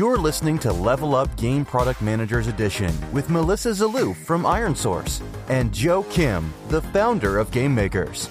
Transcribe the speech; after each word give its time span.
You're 0.00 0.16
listening 0.16 0.58
to 0.60 0.72
Level 0.72 1.14
Up 1.14 1.28
Game 1.36 1.62
Product 1.62 2.00
Managers 2.00 2.46
Edition 2.46 2.90
with 3.12 3.28
Melissa 3.28 3.68
Zalou 3.68 4.16
from 4.16 4.44
ironSource 4.44 5.20
and 5.50 5.74
Joe 5.74 6.04
Kim, 6.04 6.54
the 6.68 6.80
founder 6.80 7.36
of 7.36 7.50
Game 7.50 7.74
Makers. 7.74 8.30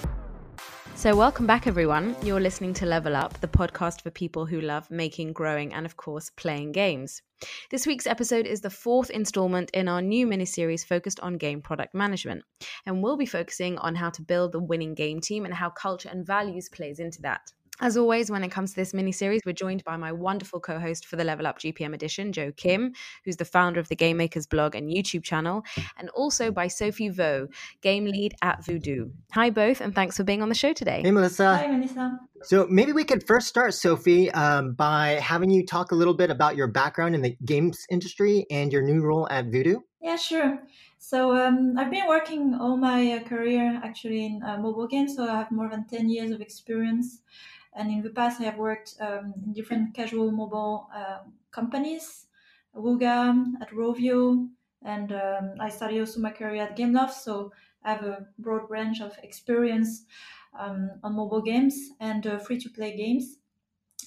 So, 0.96 1.14
welcome 1.14 1.46
back, 1.46 1.68
everyone. 1.68 2.16
You're 2.24 2.40
listening 2.40 2.74
to 2.74 2.86
Level 2.86 3.14
Up, 3.14 3.40
the 3.40 3.46
podcast 3.46 4.02
for 4.02 4.10
people 4.10 4.46
who 4.46 4.60
love 4.60 4.90
making, 4.90 5.32
growing, 5.32 5.72
and 5.72 5.86
of 5.86 5.96
course, 5.96 6.28
playing 6.30 6.72
games. 6.72 7.22
This 7.70 7.86
week's 7.86 8.08
episode 8.08 8.48
is 8.48 8.62
the 8.62 8.68
fourth 8.68 9.08
installment 9.08 9.70
in 9.70 9.86
our 9.86 10.02
new 10.02 10.26
mini 10.26 10.46
series 10.46 10.82
focused 10.82 11.20
on 11.20 11.38
game 11.38 11.62
product 11.62 11.94
management. 11.94 12.42
And 12.84 13.00
we'll 13.00 13.16
be 13.16 13.26
focusing 13.26 13.78
on 13.78 13.94
how 13.94 14.10
to 14.10 14.22
build 14.22 14.50
the 14.50 14.58
winning 14.58 14.94
game 14.94 15.20
team 15.20 15.44
and 15.44 15.54
how 15.54 15.70
culture 15.70 16.08
and 16.10 16.26
values 16.26 16.68
plays 16.68 16.98
into 16.98 17.22
that. 17.22 17.52
As 17.82 17.96
always, 17.96 18.30
when 18.30 18.44
it 18.44 18.50
comes 18.50 18.70
to 18.70 18.76
this 18.76 18.92
mini 18.92 19.10
series, 19.10 19.40
we're 19.46 19.52
joined 19.52 19.82
by 19.84 19.96
my 19.96 20.12
wonderful 20.12 20.60
co 20.60 20.78
host 20.78 21.06
for 21.06 21.16
the 21.16 21.24
Level 21.24 21.46
Up 21.46 21.58
GPM 21.58 21.94
edition, 21.94 22.30
Joe 22.30 22.52
Kim, 22.54 22.92
who's 23.24 23.36
the 23.36 23.46
founder 23.46 23.80
of 23.80 23.88
the 23.88 23.96
Game 23.96 24.18
Makers 24.18 24.46
blog 24.46 24.74
and 24.74 24.90
YouTube 24.90 25.24
channel, 25.24 25.62
and 25.98 26.10
also 26.10 26.50
by 26.50 26.68
Sophie 26.68 27.08
Vo, 27.08 27.48
game 27.80 28.04
lead 28.04 28.34
at 28.42 28.62
Voodoo. 28.66 29.08
Hi, 29.32 29.48
both, 29.48 29.80
and 29.80 29.94
thanks 29.94 30.18
for 30.18 30.24
being 30.24 30.42
on 30.42 30.50
the 30.50 30.54
show 30.54 30.74
today. 30.74 31.00
Hey, 31.02 31.10
Melissa. 31.10 31.56
Hi, 31.56 31.68
Melissa. 31.68 32.18
So 32.42 32.66
maybe 32.68 32.92
we 32.92 33.04
could 33.04 33.26
first 33.26 33.46
start, 33.46 33.72
Sophie, 33.72 34.30
um, 34.32 34.74
by 34.74 35.18
having 35.22 35.50
you 35.50 35.64
talk 35.64 35.90
a 35.90 35.94
little 35.94 36.14
bit 36.14 36.30
about 36.30 36.56
your 36.56 36.66
background 36.66 37.14
in 37.14 37.22
the 37.22 37.34
games 37.46 37.86
industry 37.90 38.44
and 38.50 38.70
your 38.70 38.82
new 38.82 39.00
role 39.00 39.26
at 39.30 39.46
Voodoo. 39.46 39.80
Yeah, 40.02 40.16
sure. 40.16 40.58
So 41.10 41.18
um, 41.36 41.76
I've 41.78 41.90
been 41.90 42.06
working 42.08 42.54
all 42.54 42.76
my 42.76 43.00
uh, 43.14 43.24
career 43.24 43.80
actually 43.82 44.20
in 44.26 44.42
uh, 44.42 44.58
mobile 44.58 44.86
games, 44.86 45.16
so 45.16 45.24
I 45.24 45.36
have 45.38 45.50
more 45.50 45.68
than 45.68 45.84
10 45.86 46.08
years 46.08 46.30
of 46.30 46.40
experience. 46.40 47.22
And 47.72 47.90
in 47.90 48.02
the 48.02 48.10
past, 48.10 48.40
I 48.40 48.44
have 48.44 48.58
worked 48.58 48.90
um, 49.00 49.34
in 49.44 49.52
different 49.52 49.94
casual 49.94 50.30
mobile 50.30 50.88
uh, 50.94 51.20
companies, 51.50 52.26
Wooga, 52.74 53.16
at 53.60 53.70
Rovio, 53.70 54.50
and 54.82 55.12
um, 55.12 55.54
I 55.60 55.68
started 55.68 56.00
also 56.00 56.20
my 56.20 56.30
career 56.32 56.62
at 56.62 56.76
Gameloft. 56.76 57.12
So 57.26 57.52
I 57.84 57.92
have 57.94 58.04
a 58.04 58.28
broad 58.38 58.70
range 58.70 59.00
of 59.00 59.16
experience 59.22 60.06
um, 60.54 60.90
on 61.02 61.14
mobile 61.14 61.42
games 61.42 61.90
and 62.00 62.24
uh, 62.26 62.38
free-to-play 62.38 62.96
games. 62.96 63.38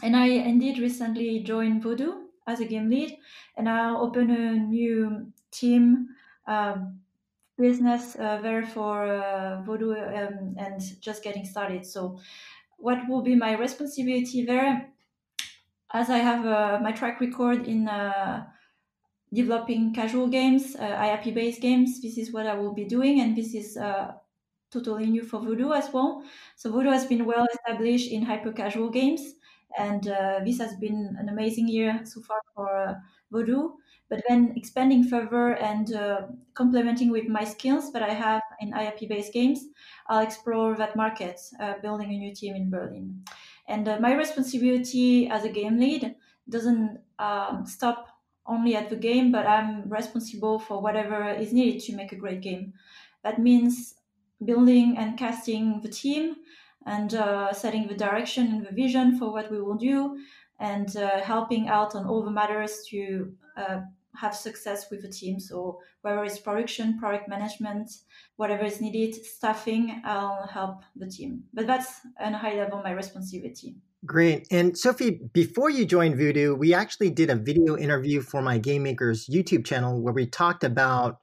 And 0.03 0.15
I 0.15 0.27
indeed 0.27 0.77
recently 0.77 1.39
joined 1.41 1.81
Voodoo 1.81 2.27
as 2.45 2.59
a 2.59 2.65
game 2.65 2.89
lead, 2.89 3.17
and 3.57 3.67
I 3.69 3.89
open 3.95 4.29
a 4.29 4.53
new 4.55 5.33
team. 5.51 6.12
Um, 6.47 7.01
business 7.57 8.15
uh, 8.17 8.39
there 8.41 8.65
for 8.65 9.05
uh, 9.05 9.61
Voodoo 9.63 9.93
um, 9.95 10.55
and 10.57 10.81
just 11.01 11.23
getting 11.23 11.45
started. 11.45 11.85
So 11.85 12.19
what 12.77 13.07
will 13.09 13.21
be 13.21 13.35
my 13.35 13.53
responsibility 13.57 14.45
there 14.45 14.93
as 15.93 16.09
I 16.09 16.17
have 16.17 16.45
uh, 16.45 16.79
my 16.81 16.91
track 16.91 17.19
record 17.21 17.67
in 17.67 17.87
uh, 17.87 18.49
developing 19.33 19.93
casual 19.93 20.27
games, 20.27 20.75
uh, 20.75 20.81
IAP 20.97 21.31
based 21.31 21.61
games. 21.61 22.01
This 22.01 22.17
is 22.17 22.31
what 22.33 22.47
I 22.47 22.55
will 22.55 22.73
be 22.73 22.85
doing, 22.85 23.21
and 23.21 23.35
this 23.37 23.53
is 23.55 23.77
uh, 23.77 24.13
totally 24.71 25.07
new 25.07 25.23
for 25.23 25.39
Voodoo 25.41 25.71
as 25.73 25.91
well. 25.93 26.23
So, 26.57 26.71
Voodoo 26.71 26.89
has 26.91 27.05
been 27.07 27.25
well 27.25 27.47
established 27.53 28.11
in 28.11 28.23
hyper 28.23 28.53
casual 28.53 28.89
games, 28.89 29.35
and 29.77 30.03
this 30.45 30.59
has 30.59 30.75
been 30.77 31.15
an 31.19 31.29
amazing 31.29 31.67
year 31.69 32.01
so 32.05 32.21
far 32.21 32.41
for 32.55 33.03
Voodoo. 33.31 33.71
But 34.13 34.21
then 34.29 34.53
expanding 34.55 35.05
further 35.05 35.55
and 35.55 35.91
complementing 36.53 37.09
with 37.09 37.27
my 37.27 37.43
skills 37.43 37.91
that 37.93 38.03
I 38.03 38.13
have 38.13 38.43
in 38.59 38.69
IAP 38.69 39.09
based 39.09 39.33
games, 39.33 39.65
I'll 40.05 40.23
explore 40.23 40.75
that 40.75 40.95
market, 40.95 41.41
uh, 41.59 41.79
building 41.81 42.09
a 42.13 42.17
new 42.19 42.31
team 42.35 42.55
in 42.55 42.69
Berlin. 42.69 43.25
And 43.67 43.87
uh, 43.87 43.99
my 43.99 44.13
responsibility 44.13 45.27
as 45.27 45.45
a 45.45 45.49
game 45.49 45.79
lead 45.79 46.15
doesn't 46.47 46.99
um, 47.17 47.65
stop 47.65 48.21
only 48.45 48.75
at 48.75 48.91
the 48.91 48.95
game, 48.95 49.31
but 49.31 49.47
I'm 49.47 49.89
responsible 49.89 50.59
for 50.59 50.79
whatever 50.79 51.31
is 51.31 51.51
needed 51.51 51.81
to 51.85 51.95
make 51.95 52.11
a 52.11 52.15
great 52.15 52.41
game. 52.41 52.75
That 53.23 53.39
means 53.39 53.95
building 54.45 54.95
and 54.95 55.17
casting 55.17 55.81
the 55.81 55.89
team 55.89 56.35
and 56.85 57.15
uh, 57.15 57.51
setting 57.51 57.87
the 57.87 57.95
direction 57.95 58.45
and 58.51 58.63
the 58.63 58.73
vision 58.73 59.17
for 59.17 59.31
what 59.31 59.49
we 59.49 59.59
will 59.59 59.77
do 59.77 60.23
and 60.59 60.95
uh, 60.97 61.19
helping 61.21 61.67
out 61.67 61.95
on 61.95 62.05
all 62.05 62.21
the 62.23 62.29
matters 62.29 62.85
to 62.89 63.35
uh, 63.57 63.81
have 64.15 64.35
success 64.35 64.89
with 64.89 65.01
the 65.01 65.09
team. 65.09 65.39
So 65.39 65.79
whether 66.01 66.23
it's 66.23 66.39
production, 66.39 66.99
product 66.99 67.27
management, 67.27 67.89
whatever 68.35 68.63
is 68.63 68.81
needed, 68.81 69.15
staffing, 69.25 70.01
I'll 70.05 70.47
help 70.47 70.83
the 70.95 71.07
team. 71.07 71.43
But 71.53 71.67
that's 71.67 72.01
on 72.19 72.33
a 72.33 72.37
high 72.37 72.55
level 72.55 72.81
my 72.83 72.91
responsibility. 72.91 73.75
Great. 74.05 74.47
And 74.51 74.77
Sophie, 74.77 75.21
before 75.31 75.69
you 75.69 75.85
joined 75.85 76.17
Voodoo, 76.17 76.55
we 76.55 76.73
actually 76.73 77.09
did 77.09 77.29
a 77.29 77.35
video 77.35 77.77
interview 77.77 78.21
for 78.21 78.41
my 78.41 78.57
Game 78.57 78.83
Makers 78.83 79.27
YouTube 79.27 79.65
channel 79.65 80.01
where 80.01 80.13
we 80.13 80.25
talked 80.25 80.65
about 80.65 81.19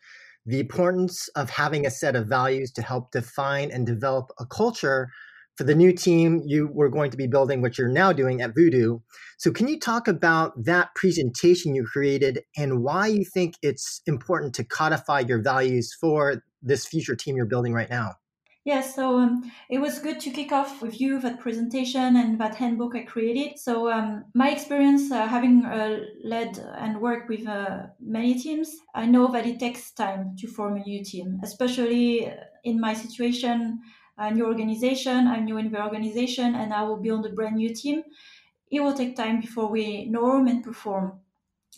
the 0.47 0.61
importance 0.61 1.28
of 1.37 1.51
having 1.51 1.84
a 1.84 1.91
set 1.91 2.17
of 2.17 2.27
values 2.27 2.72
to 2.72 2.83
help 2.83 3.12
define 3.12 3.71
and 3.71 3.87
develop 3.87 4.33
a 4.39 4.47
culture 4.47 5.11
for 5.60 5.65
the 5.65 5.75
new 5.75 5.93
team 5.93 6.43
you 6.47 6.71
were 6.72 6.88
going 6.88 7.10
to 7.10 7.19
be 7.19 7.26
building, 7.26 7.60
what 7.60 7.76
you're 7.76 7.87
now 7.87 8.15
doing 8.15 8.41
at 8.41 8.54
Voodoo. 8.54 8.98
So, 9.37 9.50
can 9.50 9.69
you 9.69 9.78
talk 9.78 10.09
about 10.09 10.54
that 10.65 10.94
presentation 10.94 11.75
you 11.75 11.84
created 11.84 12.41
and 12.56 12.82
why 12.82 13.09
you 13.09 13.26
think 13.26 13.56
it's 13.60 14.00
important 14.06 14.54
to 14.54 14.65
codify 14.65 15.21
your 15.21 15.43
values 15.43 15.94
for 16.00 16.43
this 16.62 16.87
future 16.87 17.15
team 17.15 17.37
you're 17.37 17.44
building 17.44 17.75
right 17.75 17.91
now? 17.91 18.15
Yeah, 18.65 18.81
so 18.81 19.19
um, 19.19 19.53
it 19.69 19.81
was 19.81 19.98
good 19.98 20.19
to 20.21 20.31
kick 20.31 20.50
off 20.50 20.81
with 20.81 20.98
you 20.98 21.21
that 21.21 21.41
presentation 21.41 22.16
and 22.16 22.41
that 22.41 22.54
handbook 22.54 22.97
I 22.97 23.03
created. 23.03 23.59
So 23.59 23.92
um, 23.92 24.25
my 24.34 24.50
experience 24.50 25.12
uh, 25.12 25.27
having 25.27 25.66
uh, 25.66 26.00
led 26.25 26.59
and 26.78 27.03
worked 27.03 27.28
with 27.28 27.47
uh, 27.47 27.88
many 28.00 28.38
teams, 28.38 28.75
I 28.94 29.04
know 29.04 29.31
that 29.32 29.47
it 29.47 29.59
takes 29.59 29.92
time 29.92 30.37
to 30.38 30.47
form 30.47 30.77
a 30.78 30.81
new 30.81 31.04
team, 31.04 31.38
especially 31.42 32.32
in 32.65 32.81
my 32.81 32.94
situation 32.94 33.81
a 34.21 34.31
new 34.31 34.47
organization, 34.47 35.27
I'm 35.27 35.45
new 35.47 35.59
in 35.59 35.71
the 35.73 35.83
organization, 35.83 36.55
and 36.55 36.73
I 36.75 36.83
will 36.85 36.99
build 36.99 37.27
a 37.27 37.31
brand 37.31 37.57
new 37.57 37.75
team. 37.75 38.05
It 38.71 38.81
will 38.81 38.95
take 38.95 39.17
time 39.17 39.41
before 39.41 39.69
we 39.69 40.07
norm 40.07 40.49
and 40.49 40.63
perform. 40.65 41.21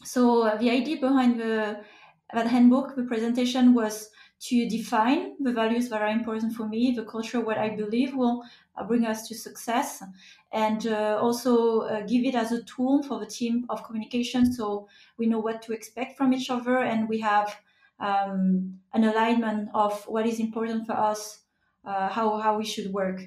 So 0.05 0.43
uh, 0.45 0.57
the 0.57 0.71
idea 0.71 0.99
behind 1.01 1.41
the 1.41 1.85
that 2.33 2.47
handbook, 2.47 2.97
the 2.97 3.05
presentation 3.05 3.75
was 3.75 4.11
to 4.41 4.69
define 4.69 5.37
the 5.43 5.53
values 5.53 5.89
that 5.91 6.03
are 6.03 6.09
important 6.09 6.55
for 6.55 6.67
me, 6.67 6.93
the 6.93 7.05
culture, 7.05 7.41
what 7.41 7.59
I 7.59 7.77
believe 7.77 8.15
will 8.15 8.43
uh, 8.77 8.85
bring 8.85 9.05
us 9.07 9.29
to 9.29 9.35
success, 9.35 10.03
and 10.51 10.87
uh, 10.87 11.19
also 11.21 11.83
uh, 11.83 12.01
give 12.07 12.25
it 12.25 12.35
as 12.35 12.51
a 12.53 12.63
tool 12.65 13.03
for 13.03 13.21
the 13.21 13.27
team 13.27 13.67
of 13.69 13.85
communication 13.85 14.53
so 14.53 14.89
we 15.19 15.27
know 15.27 15.39
what 15.39 15.63
to 15.63 15.73
expect 15.73 16.17
from 16.17 16.33
each 16.33 16.51
other 16.51 16.79
and 16.79 17.09
we 17.09 17.21
have 17.21 17.61
um, 18.01 18.81
an 18.95 19.05
alignment 19.05 19.69
of 19.75 20.03
what 20.09 20.27
is 20.27 20.41
important 20.41 20.87
for 20.87 20.95
us 20.95 21.42
uh, 21.84 22.09
how 22.09 22.38
how 22.38 22.59
we 22.59 22.65
should 22.65 22.93
work. 22.93 23.22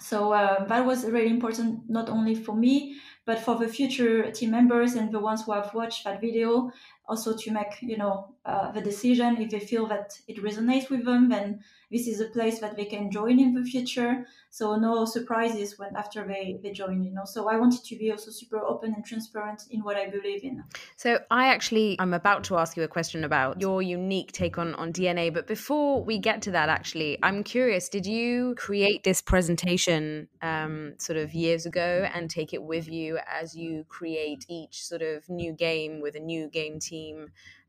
So 0.00 0.32
uh, 0.32 0.64
that 0.66 0.84
was 0.84 1.04
really 1.04 1.30
important, 1.30 1.88
not 1.88 2.08
only 2.08 2.34
for 2.34 2.54
me, 2.54 2.96
but 3.26 3.38
for 3.38 3.56
the 3.56 3.68
future 3.68 4.30
team 4.32 4.50
members 4.50 4.94
and 4.94 5.12
the 5.12 5.20
ones 5.20 5.44
who 5.44 5.52
have 5.52 5.72
watched 5.72 6.04
that 6.04 6.20
video, 6.20 6.72
also 7.06 7.36
to 7.36 7.50
make 7.50 7.80
you 7.82 7.96
know 7.96 8.34
uh, 8.46 8.70
the 8.72 8.80
decision 8.80 9.40
if 9.40 9.50
they 9.50 9.60
feel 9.60 9.86
that 9.86 10.12
it 10.28 10.42
resonates 10.42 10.90
with 10.90 11.04
them, 11.04 11.28
then 11.28 11.60
this 11.90 12.06
is 12.06 12.20
a 12.20 12.26
place 12.26 12.58
that 12.58 12.76
they 12.76 12.84
can 12.84 13.10
join 13.10 13.38
in 13.38 13.54
the 13.54 13.62
future. 13.62 14.26
So 14.50 14.76
no 14.76 15.04
surprises 15.04 15.78
when 15.78 15.96
after 15.96 16.26
they, 16.26 16.58
they 16.62 16.72
join, 16.72 17.02
you 17.02 17.12
know. 17.12 17.24
So 17.24 17.48
I 17.48 17.56
wanted 17.56 17.84
to 17.84 17.96
be 17.96 18.10
also 18.10 18.30
super 18.30 18.58
open 18.58 18.94
and 18.94 19.04
transparent 19.04 19.62
in 19.70 19.82
what 19.82 19.96
I 19.96 20.10
believe 20.10 20.44
in. 20.44 20.62
So 20.96 21.20
I 21.30 21.48
actually 21.48 21.96
I'm 21.98 22.14
about 22.14 22.44
to 22.44 22.56
ask 22.58 22.76
you 22.76 22.82
a 22.82 22.88
question 22.88 23.24
about 23.24 23.60
your 23.60 23.80
unique 23.82 24.32
take 24.32 24.58
on, 24.58 24.74
on 24.74 24.92
DNA. 24.92 25.32
But 25.32 25.46
before 25.46 26.04
we 26.04 26.18
get 26.18 26.42
to 26.42 26.50
that, 26.52 26.68
actually, 26.68 27.18
I'm 27.22 27.42
curious, 27.42 27.88
did 27.88 28.06
you 28.06 28.54
create 28.56 29.04
this 29.04 29.22
presentation 29.22 30.28
um, 30.42 30.94
sort 30.98 31.16
of 31.16 31.32
years 31.32 31.64
ago 31.64 32.08
and 32.14 32.28
take 32.28 32.52
it 32.52 32.62
with 32.62 32.88
you 32.88 33.18
as 33.32 33.56
you 33.56 33.84
create 33.88 34.44
each 34.48 34.84
sort 34.84 35.02
of 35.02 35.28
new 35.28 35.52
game 35.52 36.00
with 36.00 36.14
a 36.14 36.20
new 36.20 36.48
game 36.48 36.78
team? 36.78 36.93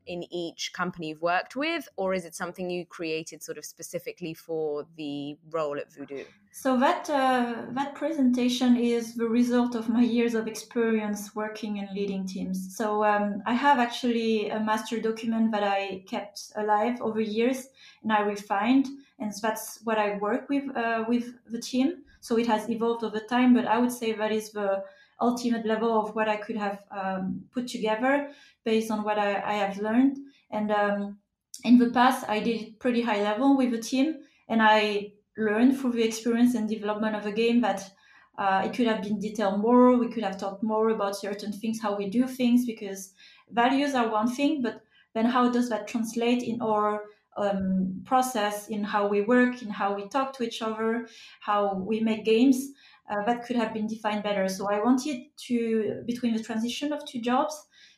In 0.06 0.24
each 0.32 0.72
company 0.72 1.08
you've 1.08 1.22
worked 1.22 1.56
with, 1.56 1.88
or 1.96 2.14
is 2.14 2.24
it 2.24 2.34
something 2.34 2.70
you 2.70 2.86
created 2.86 3.42
sort 3.42 3.58
of 3.58 3.64
specifically 3.64 4.34
for 4.34 4.86
the 4.96 5.36
role 5.50 5.76
at 5.78 5.92
Voodoo? 5.92 6.24
So 6.52 6.78
that 6.78 7.10
uh, 7.10 7.66
that 7.72 7.94
presentation 7.94 8.76
is 8.76 9.14
the 9.14 9.28
result 9.28 9.74
of 9.74 9.88
my 9.88 10.00
years 10.00 10.34
of 10.34 10.46
experience 10.46 11.34
working 11.34 11.78
and 11.80 11.88
leading 11.94 12.26
teams. 12.26 12.76
So 12.76 13.04
um, 13.04 13.42
I 13.44 13.52
have 13.52 13.78
actually 13.78 14.48
a 14.48 14.60
master 14.60 14.98
document 15.00 15.52
that 15.52 15.64
I 15.64 16.04
kept 16.06 16.52
alive 16.56 17.00
over 17.02 17.20
years, 17.20 17.68
and 18.02 18.12
I 18.12 18.20
refined, 18.20 18.86
and 19.18 19.32
that's 19.42 19.80
what 19.84 19.98
I 19.98 20.16
work 20.16 20.48
with 20.48 20.64
uh, 20.74 21.04
with 21.06 21.34
the 21.50 21.60
team. 21.60 22.04
So 22.20 22.38
it 22.38 22.46
has 22.46 22.70
evolved 22.70 23.04
over 23.04 23.20
time, 23.20 23.52
but 23.54 23.66
I 23.66 23.78
would 23.78 23.92
say 23.92 24.12
that 24.12 24.32
is 24.32 24.50
the 24.50 24.82
ultimate 25.20 25.64
level 25.66 25.98
of 25.98 26.14
what 26.14 26.28
I 26.28 26.36
could 26.36 26.56
have 26.56 26.82
um, 26.90 27.44
put 27.52 27.68
together 27.68 28.30
based 28.64 28.90
on 28.90 29.02
what 29.02 29.18
I, 29.18 29.40
I 29.42 29.54
have 29.54 29.78
learned. 29.78 30.18
And 30.50 30.70
um, 30.70 31.18
in 31.64 31.78
the 31.78 31.90
past, 31.90 32.28
I 32.28 32.40
did 32.40 32.78
pretty 32.78 33.02
high 33.02 33.22
level 33.22 33.56
with 33.56 33.72
a 33.74 33.78
team, 33.78 34.16
and 34.48 34.62
I 34.62 35.12
learned 35.36 35.78
through 35.78 35.92
the 35.92 36.04
experience 36.04 36.54
and 36.54 36.68
development 36.68 37.16
of 37.16 37.26
a 37.26 37.32
game 37.32 37.60
that 37.62 37.90
uh, 38.38 38.62
it 38.64 38.74
could 38.74 38.86
have 38.86 39.02
been 39.02 39.18
detailed 39.18 39.60
more. 39.60 39.96
We 39.96 40.08
could 40.08 40.22
have 40.24 40.38
talked 40.38 40.62
more 40.62 40.90
about 40.90 41.16
certain 41.16 41.52
things, 41.52 41.80
how 41.80 41.96
we 41.96 42.08
do 42.08 42.26
things, 42.26 42.66
because 42.66 43.12
values 43.50 43.94
are 43.94 44.10
one 44.10 44.30
thing, 44.34 44.62
but 44.62 44.82
then 45.14 45.24
how 45.24 45.50
does 45.50 45.68
that 45.70 45.88
translate 45.88 46.42
in 46.42 46.60
our 46.60 47.04
um, 47.38 48.02
process, 48.04 48.68
in 48.68 48.84
how 48.84 49.06
we 49.08 49.22
work, 49.22 49.62
in 49.62 49.70
how 49.70 49.94
we 49.94 50.08
talk 50.08 50.34
to 50.34 50.42
each 50.42 50.62
other, 50.62 51.08
how 51.40 51.74
we 51.74 52.00
make 52.00 52.24
games? 52.24 52.72
Uh, 53.08 53.24
that 53.24 53.44
could 53.44 53.56
have 53.56 53.72
been 53.72 53.86
defined 53.86 54.22
better. 54.22 54.48
So 54.48 54.68
I 54.68 54.82
wanted 54.82 55.26
to, 55.46 56.02
between 56.06 56.34
the 56.34 56.42
transition 56.42 56.92
of 56.92 57.04
two 57.06 57.20
jobs, 57.20 57.54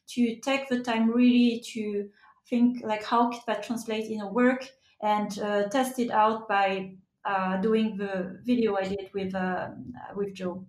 to 0.09 0.37
take 0.37 0.69
the 0.69 0.83
time 0.83 1.11
really 1.11 1.63
to 1.73 2.09
think 2.49 2.83
like 2.83 3.05
how 3.05 3.31
could 3.31 3.43
that 3.47 3.63
translate 3.63 4.11
in 4.11 4.21
a 4.21 4.33
work 4.33 4.71
and 5.03 5.39
uh, 5.39 5.69
test 5.69 5.99
it 5.99 6.11
out 6.11 6.49
by 6.49 6.97
uh, 7.25 7.59
doing 7.59 7.97
the 7.97 8.41
video 8.45 8.77
I 8.77 8.85
did 8.85 9.11
with 9.13 9.35
uh, 9.35 9.71
with 10.17 10.35
Joe. 10.35 10.67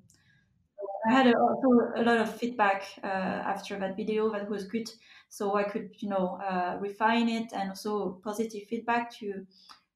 I 1.07 1.11
had 1.11 1.27
a, 1.27 1.37
a 1.37 2.03
lot 2.03 2.17
of 2.17 2.35
feedback 2.35 2.83
uh, 3.03 3.07
after 3.07 3.79
that 3.79 3.95
video 3.95 4.29
that 4.33 4.49
was 4.49 4.65
good, 4.65 4.89
so 5.29 5.55
I 5.55 5.63
could 5.63 5.91
you 5.99 6.09
know 6.09 6.39
uh, 6.45 6.77
refine 6.79 7.29
it 7.29 7.53
and 7.53 7.69
also 7.69 8.19
positive 8.23 8.67
feedback 8.67 9.11
to 9.19 9.45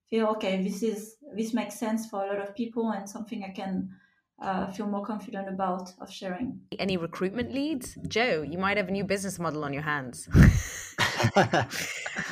feel 0.10 0.28
okay 0.28 0.64
this 0.64 0.84
is 0.84 1.18
this 1.36 1.54
makes 1.54 1.76
sense 1.76 2.08
for 2.08 2.24
a 2.24 2.28
lot 2.28 2.40
of 2.40 2.56
people 2.56 2.92
and 2.92 3.10
something 3.10 3.44
I 3.44 3.50
can 3.50 3.90
uh, 4.42 4.68
feel 4.72 4.88
more 4.88 5.06
confident 5.06 5.48
about 5.48 5.94
of 6.00 6.12
sharing. 6.12 6.60
Any 6.80 6.98
recruitment 6.98 7.54
leads, 7.54 7.98
Joe? 8.08 8.42
You 8.42 8.58
might 8.58 8.78
have 8.78 8.88
a 8.88 8.92
new 8.92 9.04
business 9.04 9.40
model 9.40 9.64
on 9.64 9.74
your 9.74 9.84
hands. 9.84 10.28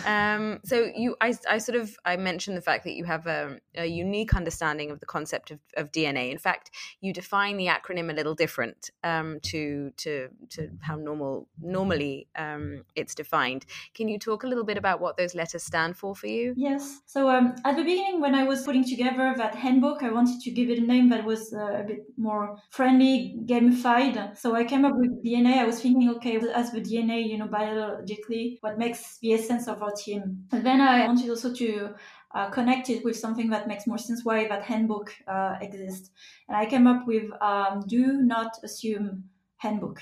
um, 0.06 0.60
so 0.64 0.92
you, 0.96 1.16
I, 1.22 1.34
I 1.50 1.58
sort 1.58 1.78
of, 1.78 1.96
I 2.06 2.18
mentioned 2.18 2.58
the 2.58 2.62
fact 2.62 2.84
that 2.84 2.94
you 2.94 3.06
have 3.06 3.28
a, 3.28 3.60
a 3.76 3.86
unique 3.86 4.34
understanding 4.34 4.92
of 4.92 5.00
the 5.00 5.06
concept 5.06 5.52
of, 5.52 5.60
of, 5.78 5.92
DNA. 5.92 6.32
In 6.32 6.38
fact, 6.38 6.72
you 7.00 7.14
define 7.14 7.58
the 7.58 7.68
acronym 7.68 8.10
a 8.10 8.14
little 8.14 8.36
different 8.36 8.90
um, 9.04 9.40
to 9.44 9.92
to 9.98 10.30
to 10.50 10.70
how 10.82 10.96
normal 10.96 11.48
normally 11.62 12.28
um, 12.36 12.84
it's 12.96 13.16
defined. 13.16 13.66
Can 13.94 14.08
you 14.08 14.20
talk 14.20 14.44
a 14.44 14.48
little 14.48 14.64
bit 14.64 14.78
about 14.78 15.02
what 15.02 15.18
those 15.18 15.36
letters 15.36 15.64
stand 15.64 15.98
for 15.98 16.16
for 16.16 16.28
you? 16.28 16.54
Yes. 16.56 17.02
So 17.06 17.30
um, 17.30 17.56
at 17.66 17.76
the 17.76 17.84
beginning, 17.84 18.22
when 18.22 18.36
I 18.36 18.44
was 18.44 18.64
putting 18.64 18.84
together 18.84 19.34
that 19.38 19.56
handbook, 19.56 20.04
I 20.04 20.12
wanted 20.12 20.42
to 20.42 20.52
give 20.52 20.70
it 20.70 20.80
a 20.80 20.86
name 20.86 21.10
that 21.10 21.24
was 21.24 21.54
uh, 21.54 21.80
a 21.80 21.84
bit 21.84 22.01
more 22.18 22.58
friendly, 22.70 23.38
gamified. 23.46 24.38
So 24.38 24.56
I 24.56 24.64
came 24.64 24.86
up 24.86 24.94
with 24.96 25.24
DNA. 25.24 25.60
I 25.60 25.66
was 25.66 25.82
thinking, 25.82 26.10
okay, 26.12 26.38
as 26.54 26.72
the 26.72 26.82
DNA, 26.82 27.28
you 27.28 27.38
know, 27.38 27.48
biologically, 27.48 28.58
what 28.62 28.78
makes 28.78 29.18
the 29.20 29.34
essence 29.34 29.68
of 29.68 29.82
our 29.82 29.92
team. 29.92 30.46
And 30.52 30.66
then 30.66 30.82
I 30.82 31.08
wanted 31.08 31.30
also 31.30 31.54
to 31.54 31.96
uh, 32.34 32.50
connect 32.50 32.90
it 32.90 33.04
with 33.04 33.18
something 33.18 33.50
that 33.50 33.68
makes 33.68 33.88
more 33.88 33.98
sense 33.98 34.24
why 34.24 34.48
that 34.48 34.64
handbook 34.64 35.14
uh, 35.28 35.58
exists. 35.62 36.12
And 36.48 36.58
I 36.58 36.66
came 36.66 36.88
up 36.88 37.08
with 37.08 37.32
um, 37.42 37.84
do 37.88 38.22
not 38.22 38.58
assume 38.64 39.26
handbook. 39.58 40.02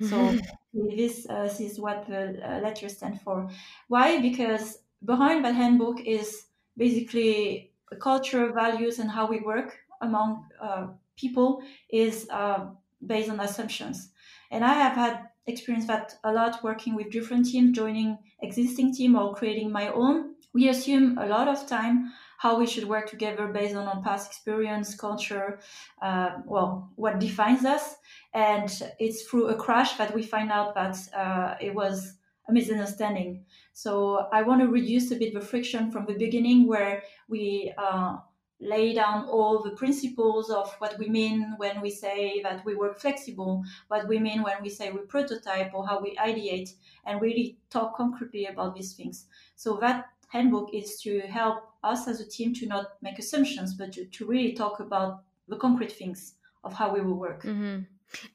So 0.00 0.34
this, 0.72 1.26
uh, 1.28 1.42
this 1.42 1.60
is 1.60 1.78
what 1.78 2.06
the 2.06 2.40
uh, 2.42 2.60
letters 2.60 2.96
stand 2.96 3.20
for. 3.20 3.50
Why? 3.88 4.20
Because 4.20 4.78
behind 5.04 5.44
that 5.44 5.54
handbook 5.54 6.00
is 6.00 6.46
basically 6.76 7.72
culture, 8.00 8.52
values, 8.52 8.98
and 8.98 9.10
how 9.10 9.26
we 9.26 9.40
work 9.40 9.76
among 10.00 10.46
uh, 10.60 10.86
people 11.20 11.62
is 11.90 12.28
uh, 12.30 12.70
based 13.04 13.30
on 13.30 13.40
assumptions. 13.40 14.10
And 14.50 14.64
I 14.64 14.74
have 14.74 14.94
had 14.94 15.28
experience 15.46 15.86
that 15.86 16.14
a 16.24 16.32
lot 16.32 16.62
working 16.62 16.94
with 16.94 17.10
different 17.10 17.46
teams, 17.46 17.76
joining 17.76 18.18
existing 18.42 18.94
team 18.94 19.16
or 19.16 19.34
creating 19.34 19.70
my 19.72 19.88
own. 19.88 20.34
We 20.52 20.68
assume 20.68 21.18
a 21.18 21.26
lot 21.26 21.48
of 21.48 21.66
time 21.66 22.12
how 22.38 22.58
we 22.58 22.66
should 22.66 22.84
work 22.84 23.08
together 23.08 23.46
based 23.48 23.74
on 23.74 23.86
our 23.86 24.02
past 24.02 24.30
experience, 24.30 24.94
culture, 24.94 25.60
uh, 26.02 26.38
well, 26.46 26.90
what 26.96 27.20
defines 27.20 27.64
us. 27.64 27.96
And 28.32 28.70
it's 28.98 29.22
through 29.24 29.48
a 29.48 29.54
crash 29.54 29.98
that 29.98 30.14
we 30.14 30.22
find 30.22 30.50
out 30.50 30.74
that 30.74 30.96
uh, 31.14 31.54
it 31.60 31.74
was 31.74 32.16
a 32.48 32.52
misunderstanding. 32.52 33.44
So 33.74 34.26
I 34.32 34.42
want 34.42 34.62
to 34.62 34.68
reduce 34.68 35.10
a 35.10 35.16
bit 35.16 35.34
the 35.34 35.40
friction 35.40 35.90
from 35.90 36.06
the 36.06 36.14
beginning 36.14 36.66
where 36.66 37.02
we 37.28 37.72
uh, 37.76 38.16
lay 38.60 38.92
down 38.92 39.24
all 39.24 39.62
the 39.62 39.70
principles 39.70 40.50
of 40.50 40.72
what 40.78 40.98
we 40.98 41.08
mean 41.08 41.54
when 41.56 41.80
we 41.80 41.90
say 41.90 42.40
that 42.42 42.64
we 42.64 42.74
work 42.74 43.00
flexible, 43.00 43.64
what 43.88 44.06
we 44.06 44.18
mean 44.18 44.42
when 44.42 44.62
we 44.62 44.68
say 44.68 44.90
we 44.90 45.00
prototype 45.00 45.72
or 45.74 45.86
how 45.86 46.00
we 46.00 46.14
ideate, 46.16 46.74
and 47.06 47.20
really 47.20 47.58
talk 47.70 47.96
concretely 47.96 48.46
about 48.46 48.74
these 48.74 48.92
things. 48.92 49.26
So 49.56 49.78
that 49.80 50.06
handbook 50.28 50.74
is 50.74 51.00
to 51.02 51.20
help 51.20 51.64
us 51.82 52.06
as 52.06 52.20
a 52.20 52.28
team 52.28 52.54
to 52.54 52.66
not 52.66 52.92
make 53.00 53.18
assumptions, 53.18 53.74
but 53.74 53.92
to, 53.92 54.04
to 54.04 54.26
really 54.26 54.52
talk 54.52 54.80
about 54.80 55.22
the 55.48 55.56
concrete 55.56 55.92
things 55.92 56.34
of 56.62 56.74
how 56.74 56.92
we 56.92 57.00
will 57.00 57.18
work. 57.18 57.42
Mm-hmm. 57.42 57.80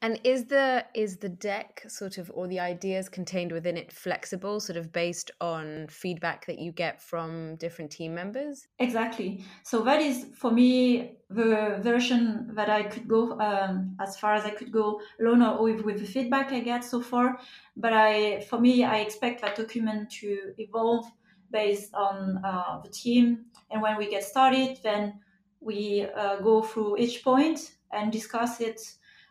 And 0.02 0.20
is 0.24 0.46
the 0.46 0.84
is 0.94 1.18
the 1.18 1.28
deck 1.28 1.84
sort 1.88 2.18
of 2.18 2.30
or 2.34 2.46
the 2.46 2.60
ideas 2.60 3.08
contained 3.08 3.52
within 3.52 3.76
it 3.76 3.92
flexible, 3.92 4.60
sort 4.60 4.76
of 4.76 4.92
based 4.92 5.30
on 5.40 5.86
feedback 5.88 6.46
that 6.46 6.58
you 6.58 6.72
get 6.72 7.02
from 7.02 7.56
different 7.56 7.90
team 7.90 8.14
members? 8.14 8.66
Exactly. 8.78 9.44
So 9.62 9.82
that 9.82 10.00
is 10.00 10.26
for 10.34 10.50
me 10.50 11.16
the 11.28 11.78
version 11.80 12.50
that 12.54 12.70
I 12.70 12.84
could 12.84 13.08
go 13.08 13.38
um, 13.40 13.96
as 14.00 14.16
far 14.18 14.34
as 14.34 14.44
I 14.44 14.50
could 14.50 14.70
go 14.70 15.00
alone 15.20 15.42
or 15.42 15.62
with, 15.62 15.82
with 15.82 15.98
the 15.98 16.06
feedback 16.06 16.52
I 16.52 16.60
get 16.60 16.84
so 16.84 17.00
far. 17.00 17.38
But 17.76 17.92
I, 17.92 18.40
for 18.40 18.60
me, 18.60 18.84
I 18.84 18.98
expect 18.98 19.42
that 19.42 19.56
document 19.56 20.10
to 20.20 20.52
evolve 20.58 21.06
based 21.50 21.92
on 21.94 22.40
uh, 22.44 22.80
the 22.82 22.88
team. 22.90 23.46
And 23.70 23.82
when 23.82 23.96
we 23.96 24.08
get 24.08 24.24
started, 24.24 24.78
then 24.82 25.20
we 25.60 26.06
uh, 26.16 26.36
go 26.36 26.62
through 26.62 26.98
each 26.98 27.24
point 27.24 27.72
and 27.92 28.12
discuss 28.12 28.60
it 28.60 28.80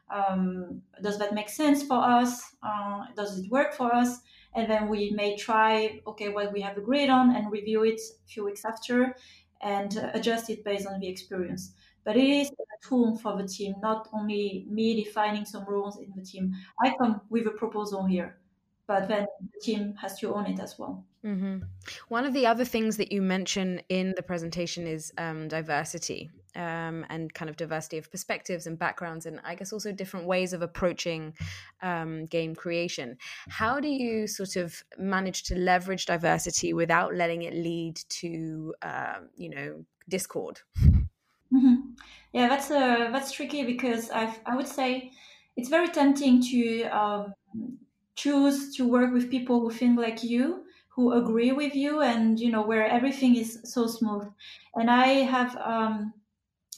um, 0.09 0.81
does 1.01 1.17
that 1.19 1.33
make 1.33 1.49
sense 1.49 1.83
for 1.83 1.97
us? 1.97 2.55
Uh, 2.61 3.05
does 3.15 3.39
it 3.39 3.49
work 3.49 3.73
for 3.73 3.93
us? 3.93 4.19
And 4.53 4.69
then 4.69 4.87
we 4.87 5.11
may 5.11 5.35
try, 5.35 6.01
okay, 6.07 6.29
what 6.29 6.53
we 6.53 6.61
have 6.61 6.77
agreed 6.77 7.09
on 7.09 7.35
and 7.35 7.51
review 7.51 7.83
it 7.83 7.99
a 7.99 8.27
few 8.27 8.45
weeks 8.45 8.63
after 8.63 9.15
and 9.61 9.95
adjust 10.13 10.49
it 10.49 10.63
based 10.63 10.87
on 10.87 10.99
the 10.99 11.07
experience. 11.07 11.73
But 12.03 12.15
it 12.15 12.29
is 12.29 12.51
a 12.51 12.87
tool 12.87 13.17
for 13.17 13.35
the 13.35 13.47
team, 13.47 13.75
not 13.81 14.07
only 14.13 14.65
me 14.69 15.03
defining 15.03 15.43
some 15.43 15.65
rules 15.65 15.97
in 15.97 16.13
the 16.15 16.23
team. 16.23 16.53
I 16.81 16.95
come 16.97 17.21
with 17.29 17.47
a 17.47 17.51
proposal 17.51 18.05
here, 18.05 18.37
but 18.87 19.07
then 19.07 19.25
the 19.41 19.59
team 19.61 19.95
has 19.99 20.19
to 20.19 20.33
own 20.33 20.45
it 20.45 20.59
as 20.59 20.77
well. 20.77 21.03
Mm-hmm. 21.25 21.63
One 22.09 22.25
of 22.25 22.33
the 22.33 22.45
other 22.45 22.63
things 22.63 22.97
that 22.97 23.11
you 23.11 23.23
mention 23.23 23.81
in 23.89 24.13
the 24.15 24.21
presentation 24.21 24.85
is 24.85 25.11
um, 25.17 25.47
diversity 25.47 26.29
um, 26.55 27.05
and 27.09 27.33
kind 27.33 27.49
of 27.49 27.57
diversity 27.57 27.97
of 27.97 28.11
perspectives 28.11 28.67
and 28.67 28.77
backgrounds, 28.77 29.25
and 29.25 29.39
I 29.43 29.55
guess 29.55 29.73
also 29.73 29.91
different 29.91 30.25
ways 30.25 30.53
of 30.53 30.61
approaching 30.61 31.33
um, 31.81 32.25
game 32.25 32.55
creation. 32.55 33.17
How 33.49 33.79
do 33.79 33.87
you 33.87 34.27
sort 34.27 34.55
of 34.55 34.83
manage 34.97 35.43
to 35.43 35.55
leverage 35.55 36.05
diversity 36.05 36.73
without 36.73 37.13
letting 37.13 37.43
it 37.43 37.53
lead 37.53 37.99
to, 38.09 38.73
um, 38.81 39.29
you 39.35 39.49
know, 39.49 39.85
discord? 40.09 40.61
Mm-hmm. 41.53 41.75
Yeah, 42.33 42.47
that's 42.47 42.71
uh, 42.71 43.09
that's 43.11 43.31
tricky 43.31 43.63
because 43.63 44.11
I 44.11 44.35
I 44.45 44.55
would 44.55 44.67
say 44.67 45.11
it's 45.55 45.69
very 45.69 45.87
tempting 45.87 46.41
to 46.43 46.83
um, 46.83 47.33
choose 48.15 48.75
to 48.75 48.87
work 48.87 49.13
with 49.13 49.29
people 49.29 49.59
who 49.59 49.71
think 49.71 49.97
like 49.97 50.23
you 50.23 50.65
who 50.89 51.11
agree 51.11 51.51
with 51.51 51.75
you 51.75 52.01
and 52.01 52.39
you 52.39 52.49
know 52.49 52.61
where 52.61 52.87
everything 52.87 53.35
is 53.35 53.59
so 53.65 53.85
smooth 53.85 54.27
and 54.75 54.89
i 54.89 55.07
have 55.07 55.55
um, 55.57 56.13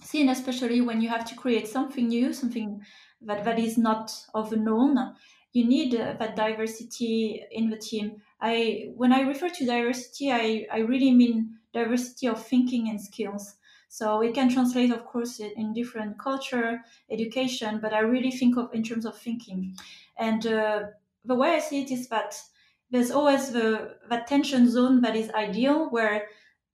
seen 0.04 0.30
especially 0.30 0.82
when 0.82 1.02
you 1.02 1.10
have 1.10 1.26
to 1.26 1.36
create 1.36 1.68
something 1.68 2.08
new 2.08 2.34
something 2.34 2.84
that, 3.22 3.44
that 3.44 3.60
is 3.60 3.78
not 3.78 4.12
of 4.34 4.52
known 4.52 5.16
you 5.54 5.66
need 5.66 5.96
uh, 5.96 6.14
that 6.20 6.36
diversity 6.36 7.44
in 7.52 7.70
the 7.70 7.78
team. 7.78 8.22
I 8.42 8.92
when 8.96 9.12
i 9.14 9.22
refer 9.22 9.50
to 9.50 9.66
diversity 9.66 10.32
i, 10.32 10.68
I 10.72 10.80
really 10.80 11.12
mean 11.12 11.60
diversity 11.74 12.28
of 12.28 12.44
thinking 12.46 12.90
and 12.90 13.02
skills. 13.02 13.56
So 13.90 14.22
it 14.22 14.34
can 14.36 14.50
translate 14.50 14.92
of 14.92 15.06
course 15.06 15.40
in 15.40 15.74
different 15.74 16.20
culture 16.20 16.84
education 17.10 17.80
but 17.80 17.94
i 17.94 18.00
really 18.00 18.32
think 18.32 18.58
of 18.58 18.74
in 18.74 18.84
terms 18.84 19.06
of 19.06 19.18
thinking. 19.18 19.76
And 20.18 20.46
uh, 20.46 20.88
the 21.26 21.36
way 21.36 21.52
i 21.56 21.60
see 21.60 21.82
it 21.82 21.92
is 21.92 22.08
that 22.10 22.42
there's 22.90 23.12
always 23.12 23.52
the 23.52 23.98
that 24.10 24.28
tension 24.28 24.70
zone 24.70 25.02
that 25.02 25.16
is 25.16 25.30
ideal 25.32 25.90
where 25.90 26.28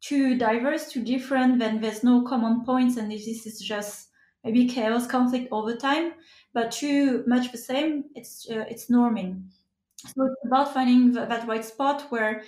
too 0.04 0.38
diverse, 0.38 0.92
too 0.92 1.02
different, 1.04 1.60
then 1.60 1.80
there's 1.80 2.04
no 2.04 2.24
common 2.24 2.66
points, 2.66 2.98
and 2.98 3.10
this 3.10 3.26
is 3.28 3.60
just 3.62 4.10
maybe 4.44 4.68
chaos, 4.68 5.08
conflict 5.08 5.50
the 5.66 5.78
time. 5.78 6.14
But 6.54 6.72
too 6.72 7.24
much 7.26 7.52
the 7.52 7.58
same, 7.58 8.06
it's 8.14 8.48
uh, 8.50 8.66
it's 8.70 8.90
norming. 8.90 9.48
So 9.96 10.26
it's 10.26 10.46
about 10.46 10.74
finding 10.74 11.14
that, 11.14 11.48
right 11.48 11.64
spot 11.64 12.12
where, 12.12 12.44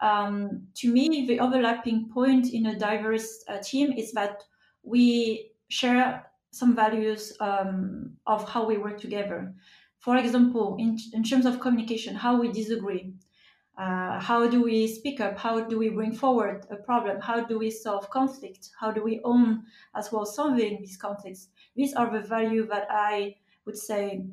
um, 0.00 0.68
to 0.76 0.92
me, 0.92 1.26
the 1.26 1.40
overlapping 1.40 2.08
point 2.08 2.52
in 2.52 2.66
a 2.66 2.78
diverse 2.78 3.44
uh, 3.48 3.58
team 3.58 3.92
is 3.92 4.12
that 4.12 4.44
we 4.84 5.50
share 5.68 6.30
some 6.52 6.76
values 6.76 7.36
um, 7.40 8.16
of 8.26 8.48
how 8.48 8.64
we 8.64 8.78
work 8.78 9.00
together. 9.00 9.52
For 9.98 10.16
example, 10.16 10.76
in, 10.78 10.98
in 11.12 11.22
terms 11.24 11.44
of 11.46 11.60
communication, 11.60 12.14
how 12.14 12.40
we 12.40 12.52
disagree 12.52 13.14
Uh, 13.80 14.20
how 14.20 14.46
do 14.46 14.62
we 14.62 14.86
speak 14.86 15.20
up? 15.20 15.38
How 15.38 15.58
do 15.58 15.78
we 15.78 15.88
bring 15.88 16.12
forward 16.12 16.66
a 16.70 16.76
problem? 16.76 17.18
How 17.18 17.42
do 17.42 17.58
we 17.58 17.70
solve 17.70 18.10
conflict? 18.10 18.68
How 18.78 18.92
do 18.92 19.02
we 19.02 19.22
own 19.24 19.64
as 19.94 20.12
well 20.12 20.26
solving 20.26 20.80
these 20.80 20.98
conflicts? 20.98 21.48
These 21.74 21.94
are 21.94 22.10
the 22.12 22.20
value 22.20 22.66
that 22.66 22.88
I 22.90 23.36
would 23.64 23.78
say 23.78 24.26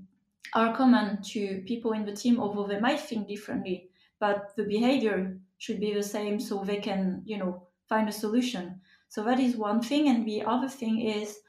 are 0.54 0.76
common 0.76 1.22
to 1.22 1.64
people 1.66 1.94
in 1.94 2.06
the 2.06 2.12
team, 2.12 2.42
although 2.42 2.68
they 2.68 2.82
might 2.82 3.00
think 3.00 3.30
differently. 3.30 3.90
But 4.20 4.54
the 4.58 4.64
behavior 4.64 5.40
should 5.60 5.80
be 5.80 5.94
the 5.94 6.04
same, 6.04 6.42
so 6.42 6.66
they 6.66 6.82
can, 6.82 7.22
you 7.24 7.38
know, 7.38 7.68
find 7.88 8.10
a 8.10 8.12
solution. 8.12 8.82
So 9.08 9.24
that 9.24 9.40
is 9.40 9.56
one 9.56 9.82
thing, 9.82 10.10
and 10.10 10.26
the 10.26 10.42
other 10.42 10.68
thing 10.68 11.00
is 11.00 11.40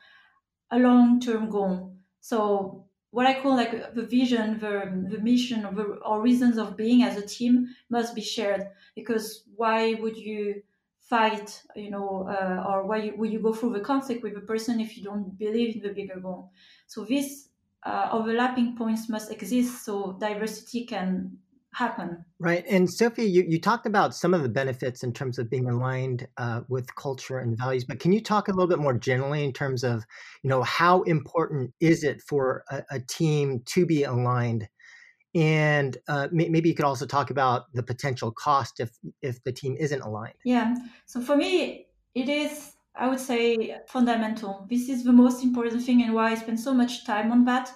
a 0.70 0.78
long-term 0.78 1.50
goal. 1.50 1.96
So 2.20 2.87
what 3.10 3.26
I 3.26 3.40
call 3.40 3.56
like 3.56 3.94
the 3.94 4.06
vision, 4.06 4.58
the, 4.58 5.08
the 5.10 5.18
mission, 5.18 5.64
or, 5.64 5.74
the, 5.74 5.82
or 5.82 6.20
reasons 6.22 6.58
of 6.58 6.76
being 6.76 7.02
as 7.02 7.16
a 7.16 7.26
team 7.26 7.74
must 7.88 8.14
be 8.14 8.20
shared. 8.20 8.68
Because 8.94 9.44
why 9.56 9.94
would 9.94 10.16
you 10.16 10.62
fight, 10.98 11.62
you 11.74 11.90
know, 11.90 12.28
uh, 12.28 12.64
or 12.68 12.86
why 12.86 13.12
would 13.16 13.32
you 13.32 13.40
go 13.40 13.54
through 13.54 13.72
the 13.72 13.80
conflict 13.80 14.22
with 14.22 14.36
a 14.36 14.40
person 14.42 14.78
if 14.80 14.96
you 14.96 15.02
don't 15.02 15.38
believe 15.38 15.76
in 15.76 15.82
the 15.82 15.92
bigger 15.92 16.20
goal? 16.20 16.52
So 16.86 17.04
these 17.04 17.50
uh, 17.82 18.10
overlapping 18.12 18.76
points 18.76 19.08
must 19.08 19.30
exist 19.32 19.84
so 19.84 20.12
diversity 20.20 20.84
can 20.84 21.38
happen. 21.74 22.24
Right. 22.38 22.64
And 22.68 22.90
Sophie, 22.90 23.24
you, 23.24 23.44
you 23.46 23.60
talked 23.60 23.86
about 23.86 24.14
some 24.14 24.34
of 24.34 24.42
the 24.42 24.48
benefits 24.48 25.02
in 25.02 25.12
terms 25.12 25.38
of 25.38 25.50
being 25.50 25.68
aligned 25.68 26.26
uh, 26.36 26.62
with 26.68 26.94
culture 26.96 27.38
and 27.38 27.56
values, 27.56 27.84
but 27.84 28.00
can 28.00 28.12
you 28.12 28.22
talk 28.22 28.48
a 28.48 28.52
little 28.52 28.66
bit 28.66 28.78
more 28.78 28.94
generally 28.94 29.44
in 29.44 29.52
terms 29.52 29.84
of, 29.84 30.04
you 30.42 30.50
know, 30.50 30.62
how 30.62 31.02
important 31.02 31.72
is 31.80 32.04
it 32.04 32.22
for 32.22 32.64
a, 32.70 32.82
a 32.90 33.00
team 33.00 33.62
to 33.66 33.86
be 33.86 34.04
aligned? 34.04 34.68
And 35.34 35.96
uh, 36.08 36.28
maybe 36.32 36.68
you 36.68 36.74
could 36.74 36.86
also 36.86 37.06
talk 37.06 37.30
about 37.30 37.72
the 37.74 37.82
potential 37.82 38.32
cost 38.32 38.80
if 38.80 38.90
if 39.20 39.42
the 39.44 39.52
team 39.52 39.76
isn't 39.78 40.00
aligned. 40.00 40.34
Yeah. 40.44 40.74
So 41.04 41.20
for 41.20 41.36
me, 41.36 41.86
it 42.14 42.28
is 42.28 42.72
I 42.96 43.08
would 43.08 43.20
say 43.20 43.76
fundamental. 43.86 44.66
This 44.70 44.88
is 44.88 45.04
the 45.04 45.12
most 45.12 45.44
important 45.44 45.84
thing, 45.84 46.02
and 46.02 46.14
why 46.14 46.32
I 46.32 46.34
spend 46.34 46.58
so 46.58 46.72
much 46.72 47.04
time 47.04 47.30
on 47.30 47.44
that. 47.44 47.70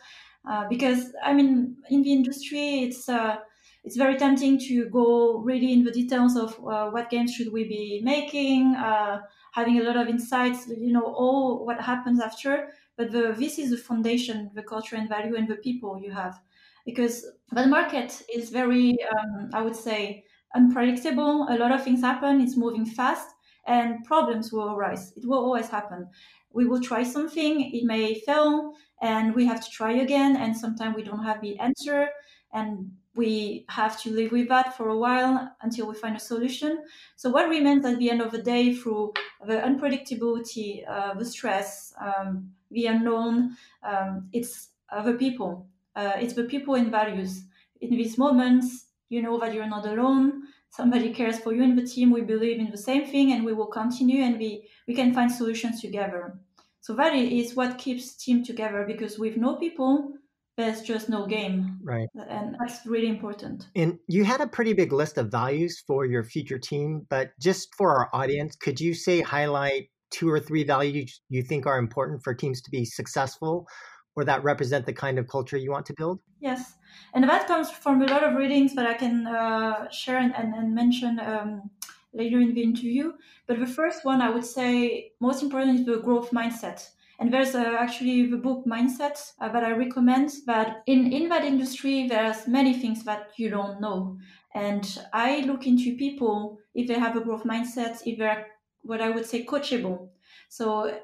Uh, 0.48 0.66
because 0.68 1.12
I 1.22 1.34
mean, 1.34 1.76
in 1.90 2.02
the 2.02 2.12
industry, 2.12 2.80
it's 2.80 3.08
uh, 3.08 3.36
it's 3.84 3.96
very 3.96 4.16
tempting 4.16 4.58
to 4.60 4.88
go 4.90 5.38
really 5.38 5.72
in 5.72 5.84
the 5.84 5.90
details 5.90 6.36
of 6.36 6.54
uh, 6.66 6.90
what 6.90 7.10
games 7.10 7.34
should 7.34 7.52
we 7.52 7.64
be 7.64 8.00
making, 8.04 8.74
uh, 8.76 9.20
having 9.52 9.78
a 9.78 9.82
lot 9.82 9.96
of 9.96 10.08
insights, 10.08 10.68
you 10.68 10.92
know, 10.92 11.02
all 11.04 11.66
what 11.66 11.80
happens 11.80 12.20
after. 12.20 12.72
But 12.96 13.10
the, 13.10 13.34
this 13.36 13.58
is 13.58 13.70
the 13.70 13.76
foundation, 13.76 14.50
the 14.54 14.62
culture 14.62 14.96
and 14.96 15.08
value, 15.08 15.34
and 15.34 15.48
the 15.48 15.56
people 15.56 15.98
you 16.00 16.12
have, 16.12 16.40
because 16.84 17.26
the 17.50 17.66
market 17.66 18.22
is 18.32 18.50
very, 18.50 18.96
um, 19.02 19.50
I 19.52 19.62
would 19.62 19.76
say, 19.76 20.24
unpredictable. 20.54 21.46
A 21.48 21.56
lot 21.56 21.72
of 21.72 21.82
things 21.82 22.02
happen. 22.02 22.40
It's 22.40 22.56
moving 22.56 22.84
fast, 22.86 23.34
and 23.66 24.04
problems 24.04 24.52
will 24.52 24.74
arise. 24.74 25.12
It 25.16 25.26
will 25.26 25.38
always 25.38 25.68
happen. 25.68 26.08
We 26.52 26.66
will 26.66 26.80
try 26.80 27.02
something, 27.02 27.74
it 27.74 27.84
may 27.84 28.20
fail, 28.20 28.74
and 29.00 29.34
we 29.34 29.46
have 29.46 29.64
to 29.64 29.70
try 29.70 29.92
again. 29.92 30.36
And 30.36 30.56
sometimes 30.56 30.94
we 30.94 31.02
don't 31.02 31.24
have 31.24 31.40
the 31.40 31.58
answer, 31.58 32.08
and 32.52 32.92
we 33.14 33.66
have 33.68 34.00
to 34.02 34.10
live 34.10 34.32
with 34.32 34.48
that 34.48 34.76
for 34.76 34.88
a 34.88 34.96
while 34.96 35.54
until 35.60 35.86
we 35.86 35.94
find 35.94 36.16
a 36.16 36.20
solution. 36.20 36.84
So, 37.16 37.30
what 37.30 37.48
remains 37.48 37.84
at 37.84 37.98
the 37.98 38.10
end 38.10 38.22
of 38.22 38.32
the 38.32 38.42
day 38.42 38.74
through 38.74 39.12
the 39.46 39.54
unpredictability, 39.54 40.88
uh, 40.88 41.14
the 41.14 41.24
stress, 41.24 41.92
um, 42.00 42.52
the 42.70 42.86
unknown, 42.86 43.56
um, 43.82 44.28
it's 44.32 44.70
uh, 44.90 45.02
the 45.02 45.14
people. 45.14 45.66
Uh, 45.94 46.12
it's 46.18 46.34
the 46.34 46.44
people 46.44 46.74
and 46.74 46.90
values. 46.90 47.44
In 47.80 47.90
these 47.90 48.16
moments, 48.16 48.86
you 49.10 49.20
know 49.20 49.38
that 49.40 49.52
you're 49.52 49.66
not 49.68 49.86
alone. 49.86 50.44
Somebody 50.70 51.12
cares 51.12 51.38
for 51.38 51.52
you 51.52 51.62
in 51.62 51.76
the 51.76 51.86
team. 51.86 52.10
We 52.10 52.22
believe 52.22 52.58
in 52.58 52.70
the 52.70 52.78
same 52.78 53.06
thing, 53.06 53.32
and 53.32 53.44
we 53.44 53.52
will 53.52 53.66
continue, 53.66 54.22
and 54.22 54.38
we 54.38 54.68
we 54.88 54.94
can 54.94 55.12
find 55.12 55.30
solutions 55.30 55.82
together. 55.82 56.38
So 56.80 56.94
that 56.94 57.14
is 57.14 57.54
what 57.54 57.78
keeps 57.78 58.14
team 58.14 58.42
together 58.42 58.84
because 58.86 59.18
with 59.18 59.36
no 59.36 59.56
people, 59.56 60.14
there's 60.62 60.82
just 60.82 61.08
no 61.08 61.26
game. 61.26 61.78
Right. 61.82 62.08
And 62.28 62.56
that's 62.60 62.86
really 62.86 63.08
important. 63.08 63.66
And 63.74 63.98
you 64.08 64.24
had 64.24 64.40
a 64.40 64.46
pretty 64.46 64.72
big 64.72 64.92
list 64.92 65.18
of 65.18 65.30
values 65.30 65.82
for 65.86 66.06
your 66.06 66.22
future 66.22 66.58
team, 66.58 67.06
but 67.10 67.30
just 67.40 67.74
for 67.76 67.90
our 67.90 68.08
audience, 68.12 68.54
could 68.56 68.80
you 68.80 68.94
say 68.94 69.20
highlight 69.20 69.90
two 70.10 70.28
or 70.30 70.38
three 70.38 70.64
values 70.64 71.20
you 71.28 71.42
think 71.42 71.66
are 71.66 71.78
important 71.78 72.22
for 72.22 72.34
teams 72.34 72.60
to 72.62 72.70
be 72.70 72.84
successful 72.84 73.66
or 74.14 74.24
that 74.24 74.44
represent 74.44 74.86
the 74.86 74.92
kind 74.92 75.18
of 75.18 75.26
culture 75.26 75.56
you 75.56 75.70
want 75.70 75.86
to 75.86 75.94
build? 75.96 76.20
Yes. 76.40 76.74
And 77.14 77.24
that 77.24 77.48
comes 77.48 77.70
from 77.70 78.02
a 78.02 78.06
lot 78.06 78.22
of 78.22 78.36
readings 78.36 78.74
that 78.74 78.86
I 78.86 78.94
can 78.94 79.26
uh, 79.26 79.90
share 79.90 80.18
and, 80.18 80.34
and, 80.36 80.54
and 80.54 80.74
mention 80.74 81.18
um, 81.18 81.70
later 82.12 82.38
in 82.40 82.54
the 82.54 82.62
interview. 82.62 83.12
But 83.46 83.58
the 83.58 83.66
first 83.66 84.04
one 84.04 84.20
I 84.20 84.30
would 84.30 84.44
say 84.44 85.12
most 85.20 85.42
important 85.42 85.80
is 85.80 85.86
the 85.86 85.98
growth 85.98 86.30
mindset 86.30 86.88
and 87.18 87.32
there's 87.32 87.54
uh, 87.54 87.76
actually 87.78 88.26
the 88.26 88.36
book 88.36 88.64
Mindset 88.66 89.32
uh, 89.40 89.48
that 89.50 89.64
I 89.64 89.72
recommend. 89.72 90.30
That 90.46 90.82
in 90.86 91.12
in 91.12 91.28
that 91.28 91.44
industry, 91.44 92.08
there's 92.08 92.46
many 92.48 92.74
things 92.74 93.04
that 93.04 93.32
you 93.38 93.50
don't 93.50 93.80
know. 93.80 94.18
And 94.54 94.84
I 95.12 95.40
look 95.40 95.66
into 95.66 95.96
people 95.96 96.58
if 96.74 96.88
they 96.88 96.98
have 96.98 97.16
a 97.16 97.20
growth 97.20 97.44
mindset, 97.44 98.02
if 98.06 98.18
they're 98.18 98.48
what 98.82 99.00
I 99.00 99.10
would 99.10 99.26
say 99.26 99.44
coachable. 99.44 100.10
So 100.48 101.00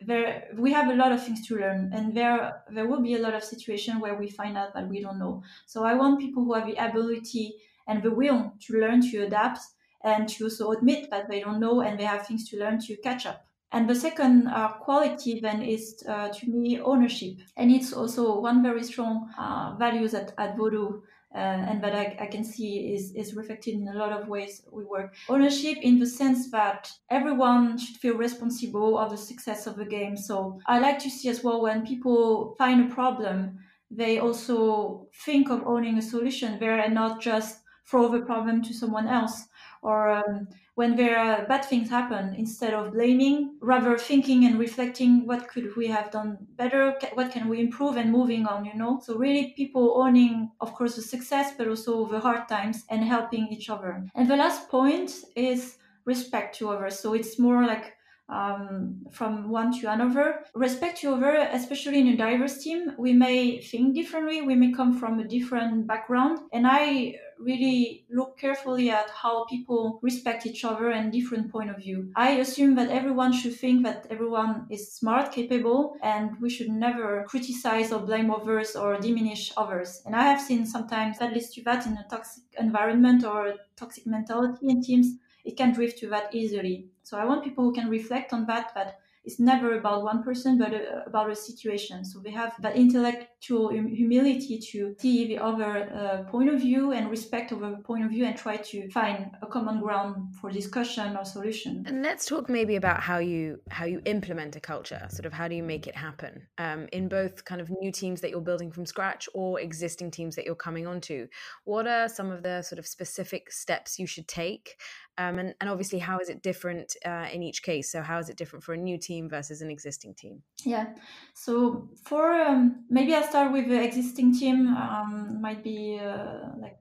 there 0.00 0.48
we 0.58 0.72
have 0.72 0.88
a 0.90 0.94
lot 0.94 1.12
of 1.12 1.24
things 1.24 1.46
to 1.46 1.56
learn 1.56 1.90
and 1.94 2.14
there 2.14 2.62
there 2.70 2.86
will 2.86 3.00
be 3.00 3.14
a 3.14 3.18
lot 3.18 3.34
of 3.34 3.42
situations 3.42 4.00
where 4.00 4.14
we 4.14 4.28
find 4.28 4.56
out 4.58 4.74
that 4.74 4.86
we 4.88 5.00
don't 5.00 5.18
know 5.18 5.42
so 5.64 5.84
i 5.84 5.94
want 5.94 6.20
people 6.20 6.44
who 6.44 6.52
have 6.52 6.66
the 6.66 6.76
ability 6.76 7.54
and 7.86 8.02
the 8.02 8.10
will 8.10 8.52
to 8.60 8.74
learn 8.78 9.00
to 9.00 9.24
adapt 9.24 9.60
and 10.04 10.28
to 10.28 10.44
also 10.44 10.70
admit 10.72 11.08
that 11.10 11.28
they 11.30 11.40
don't 11.40 11.58
know 11.60 11.80
and 11.80 11.98
they 11.98 12.04
have 12.04 12.26
things 12.26 12.46
to 12.48 12.58
learn 12.58 12.78
to 12.78 12.94
catch 12.98 13.24
up 13.24 13.45
and 13.72 13.88
the 13.88 13.94
second 13.94 14.48
uh, 14.48 14.72
quality 14.80 15.40
then 15.40 15.62
is 15.62 16.02
uh, 16.08 16.28
to 16.28 16.50
me 16.50 16.80
ownership. 16.80 17.38
And 17.56 17.70
it's 17.70 17.92
also 17.92 18.40
one 18.40 18.62
very 18.62 18.82
strong 18.84 19.28
uh, 19.38 19.74
values 19.78 20.14
at, 20.14 20.32
at 20.38 20.56
Voodoo. 20.56 21.00
Uh, 21.34 21.38
and 21.68 21.84
that 21.84 21.94
I, 21.94 22.16
I, 22.18 22.26
can 22.28 22.42
see 22.42 22.94
is, 22.94 23.12
is 23.14 23.34
reflected 23.34 23.74
in 23.74 23.88
a 23.88 23.98
lot 23.98 24.10
of 24.10 24.26
ways 24.26 24.62
we 24.72 24.84
work. 24.84 25.14
Ownership 25.28 25.76
in 25.82 25.98
the 25.98 26.06
sense 26.06 26.50
that 26.50 26.90
everyone 27.10 27.76
should 27.76 27.96
feel 27.96 28.16
responsible 28.16 28.96
of 28.96 29.10
the 29.10 29.18
success 29.18 29.66
of 29.66 29.76
the 29.76 29.84
game. 29.84 30.16
So 30.16 30.58
I 30.66 30.78
like 30.78 30.98
to 31.00 31.10
see 31.10 31.28
as 31.28 31.44
well 31.44 31.60
when 31.60 31.84
people 31.84 32.54
find 32.56 32.90
a 32.90 32.94
problem, 32.94 33.58
they 33.90 34.18
also 34.18 35.08
think 35.26 35.50
of 35.50 35.66
owning 35.66 35.98
a 35.98 36.02
solution 36.02 36.58
there 36.58 36.78
and 36.80 36.94
not 36.94 37.20
just 37.20 37.60
throw 37.86 38.08
the 38.08 38.20
problem 38.20 38.62
to 38.62 38.74
someone 38.74 39.08
else. 39.08 39.46
Or 39.82 40.10
um, 40.10 40.48
when 40.74 40.96
there 40.96 41.18
are 41.18 41.46
bad 41.46 41.64
things 41.64 41.88
happen 41.88 42.34
instead 42.34 42.74
of 42.74 42.92
blaming 42.92 43.56
rather 43.60 43.96
thinking 43.96 44.44
and 44.44 44.58
reflecting 44.58 45.26
what 45.26 45.48
could 45.48 45.74
we 45.76 45.86
have 45.86 46.10
done 46.10 46.38
better? 46.56 46.98
What 47.14 47.30
can 47.30 47.48
we 47.48 47.60
improve 47.60 47.96
and 47.96 48.10
moving 48.10 48.46
on 48.46 48.64
you 48.64 48.74
know? 48.74 49.00
So 49.02 49.16
really 49.16 49.54
people 49.56 49.94
owning 49.96 50.50
of 50.60 50.74
course 50.74 50.96
the 50.96 51.02
success 51.02 51.52
but 51.56 51.68
also 51.68 52.06
the 52.06 52.20
hard 52.20 52.48
times 52.48 52.84
and 52.90 53.04
helping 53.04 53.48
each 53.48 53.70
other. 53.70 54.04
And 54.14 54.28
the 54.28 54.36
last 54.36 54.68
point 54.68 55.12
is 55.36 55.78
respect 56.04 56.58
to 56.58 56.70
others. 56.70 56.98
So 56.98 57.14
it's 57.14 57.38
more 57.38 57.64
like 57.64 57.94
um, 58.28 59.06
from 59.12 59.48
one 59.50 59.78
to 59.80 59.90
another. 59.90 60.40
Respect 60.54 60.98
to 61.00 61.14
other, 61.14 61.48
especially 61.52 62.00
in 62.00 62.08
a 62.08 62.16
diverse 62.16 62.62
team, 62.62 62.92
we 62.98 63.12
may 63.12 63.60
think 63.60 63.94
differently, 63.94 64.42
we 64.42 64.56
may 64.56 64.72
come 64.72 64.98
from 64.98 65.20
a 65.20 65.28
different 65.28 65.86
background, 65.86 66.40
and 66.52 66.66
I 66.66 67.16
really 67.38 68.06
look 68.10 68.38
carefully 68.38 68.90
at 68.90 69.10
how 69.10 69.44
people 69.44 69.98
respect 70.02 70.46
each 70.46 70.64
other 70.64 70.90
and 70.90 71.12
different 71.12 71.50
point 71.50 71.70
of 71.70 71.76
view. 71.78 72.12
I 72.16 72.32
assume 72.32 72.74
that 72.76 72.90
everyone 72.90 73.32
should 73.32 73.54
think 73.54 73.82
that 73.84 74.06
everyone 74.10 74.66
is 74.70 74.92
smart, 74.92 75.32
capable, 75.32 75.96
and 76.02 76.40
we 76.40 76.50
should 76.50 76.70
never 76.70 77.24
criticize 77.24 77.92
or 77.92 78.00
blame 78.00 78.30
others 78.30 78.74
or 78.76 78.98
diminish 78.98 79.52
others. 79.56 80.02
And 80.06 80.16
I 80.16 80.22
have 80.24 80.40
seen 80.40 80.66
sometimes 80.66 81.18
that 81.18 81.32
leads 81.32 81.50
to 81.54 81.62
that 81.64 81.86
in 81.86 81.96
a 81.96 82.06
toxic 82.08 82.44
environment 82.58 83.24
or 83.24 83.56
toxic 83.76 84.06
mentality 84.06 84.68
in 84.68 84.82
teams 84.82 85.18
it 85.44 85.56
can 85.56 85.72
drift 85.72 85.98
to 85.98 86.08
that 86.08 86.34
easily. 86.34 86.90
So 87.02 87.18
I 87.18 87.24
want 87.24 87.44
people 87.44 87.64
who 87.64 87.72
can 87.72 87.88
reflect 87.88 88.32
on 88.32 88.46
that, 88.46 88.72
that 88.74 88.98
it's 89.26 89.40
never 89.40 89.76
about 89.76 90.04
one 90.04 90.22
person, 90.22 90.56
but 90.56 90.72
uh, 90.72 91.02
about 91.04 91.28
a 91.30 91.34
situation. 91.34 92.04
So 92.04 92.20
we 92.24 92.30
have 92.30 92.54
that 92.60 92.76
intellectual 92.76 93.70
humility 93.70 94.60
to 94.70 94.94
see 95.00 95.26
the 95.26 95.38
other 95.38 95.72
uh, 95.92 96.30
point 96.30 96.48
of 96.48 96.60
view 96.60 96.92
and 96.92 97.10
respect 97.10 97.50
a 97.50 97.56
point 97.84 98.04
of 98.04 98.10
view 98.10 98.24
and 98.24 98.36
try 98.36 98.56
to 98.56 98.88
find 98.90 99.32
a 99.42 99.46
common 99.46 99.80
ground 99.80 100.34
for 100.40 100.48
discussion 100.50 101.16
or 101.16 101.24
solution. 101.24 101.84
And 101.86 102.02
let's 102.02 102.24
talk 102.24 102.48
maybe 102.48 102.76
about 102.76 103.00
how 103.00 103.18
you 103.18 103.60
how 103.68 103.84
you 103.84 104.00
implement 104.04 104.54
a 104.54 104.60
culture. 104.60 105.04
Sort 105.10 105.26
of 105.26 105.32
how 105.32 105.48
do 105.48 105.56
you 105.56 105.62
make 105.64 105.88
it 105.88 105.96
happen 105.96 106.46
um, 106.58 106.86
in 106.92 107.08
both 107.08 107.44
kind 107.44 107.60
of 107.60 107.68
new 107.80 107.90
teams 107.90 108.20
that 108.20 108.30
you're 108.30 108.40
building 108.40 108.70
from 108.70 108.86
scratch 108.86 109.28
or 109.34 109.60
existing 109.60 110.12
teams 110.12 110.36
that 110.36 110.44
you're 110.44 110.54
coming 110.54 110.86
onto. 110.86 111.26
What 111.64 111.88
are 111.88 112.08
some 112.08 112.30
of 112.30 112.44
the 112.44 112.62
sort 112.62 112.78
of 112.78 112.86
specific 112.86 113.50
steps 113.50 113.98
you 113.98 114.06
should 114.06 114.28
take? 114.28 114.76
Um, 115.18 115.38
and, 115.38 115.54
and 115.60 115.70
obviously, 115.70 115.98
how 115.98 116.18
is 116.18 116.28
it 116.28 116.42
different 116.42 116.94
uh, 117.04 117.26
in 117.32 117.42
each 117.42 117.62
case? 117.62 117.90
So, 117.90 118.02
how 118.02 118.18
is 118.18 118.28
it 118.28 118.36
different 118.36 118.64
for 118.64 118.74
a 118.74 118.76
new 118.76 118.98
team 118.98 119.28
versus 119.28 119.62
an 119.62 119.70
existing 119.70 120.14
team? 120.14 120.42
Yeah. 120.64 120.86
So, 121.34 121.88
for 122.04 122.32
um, 122.32 122.84
maybe 122.90 123.14
I'll 123.14 123.22
start 123.22 123.52
with 123.52 123.68
the 123.68 123.82
existing 123.82 124.38
team. 124.38 124.68
Um, 124.68 125.38
might 125.40 125.62
be 125.62 125.98
uh, 126.02 126.50
like 126.58 126.78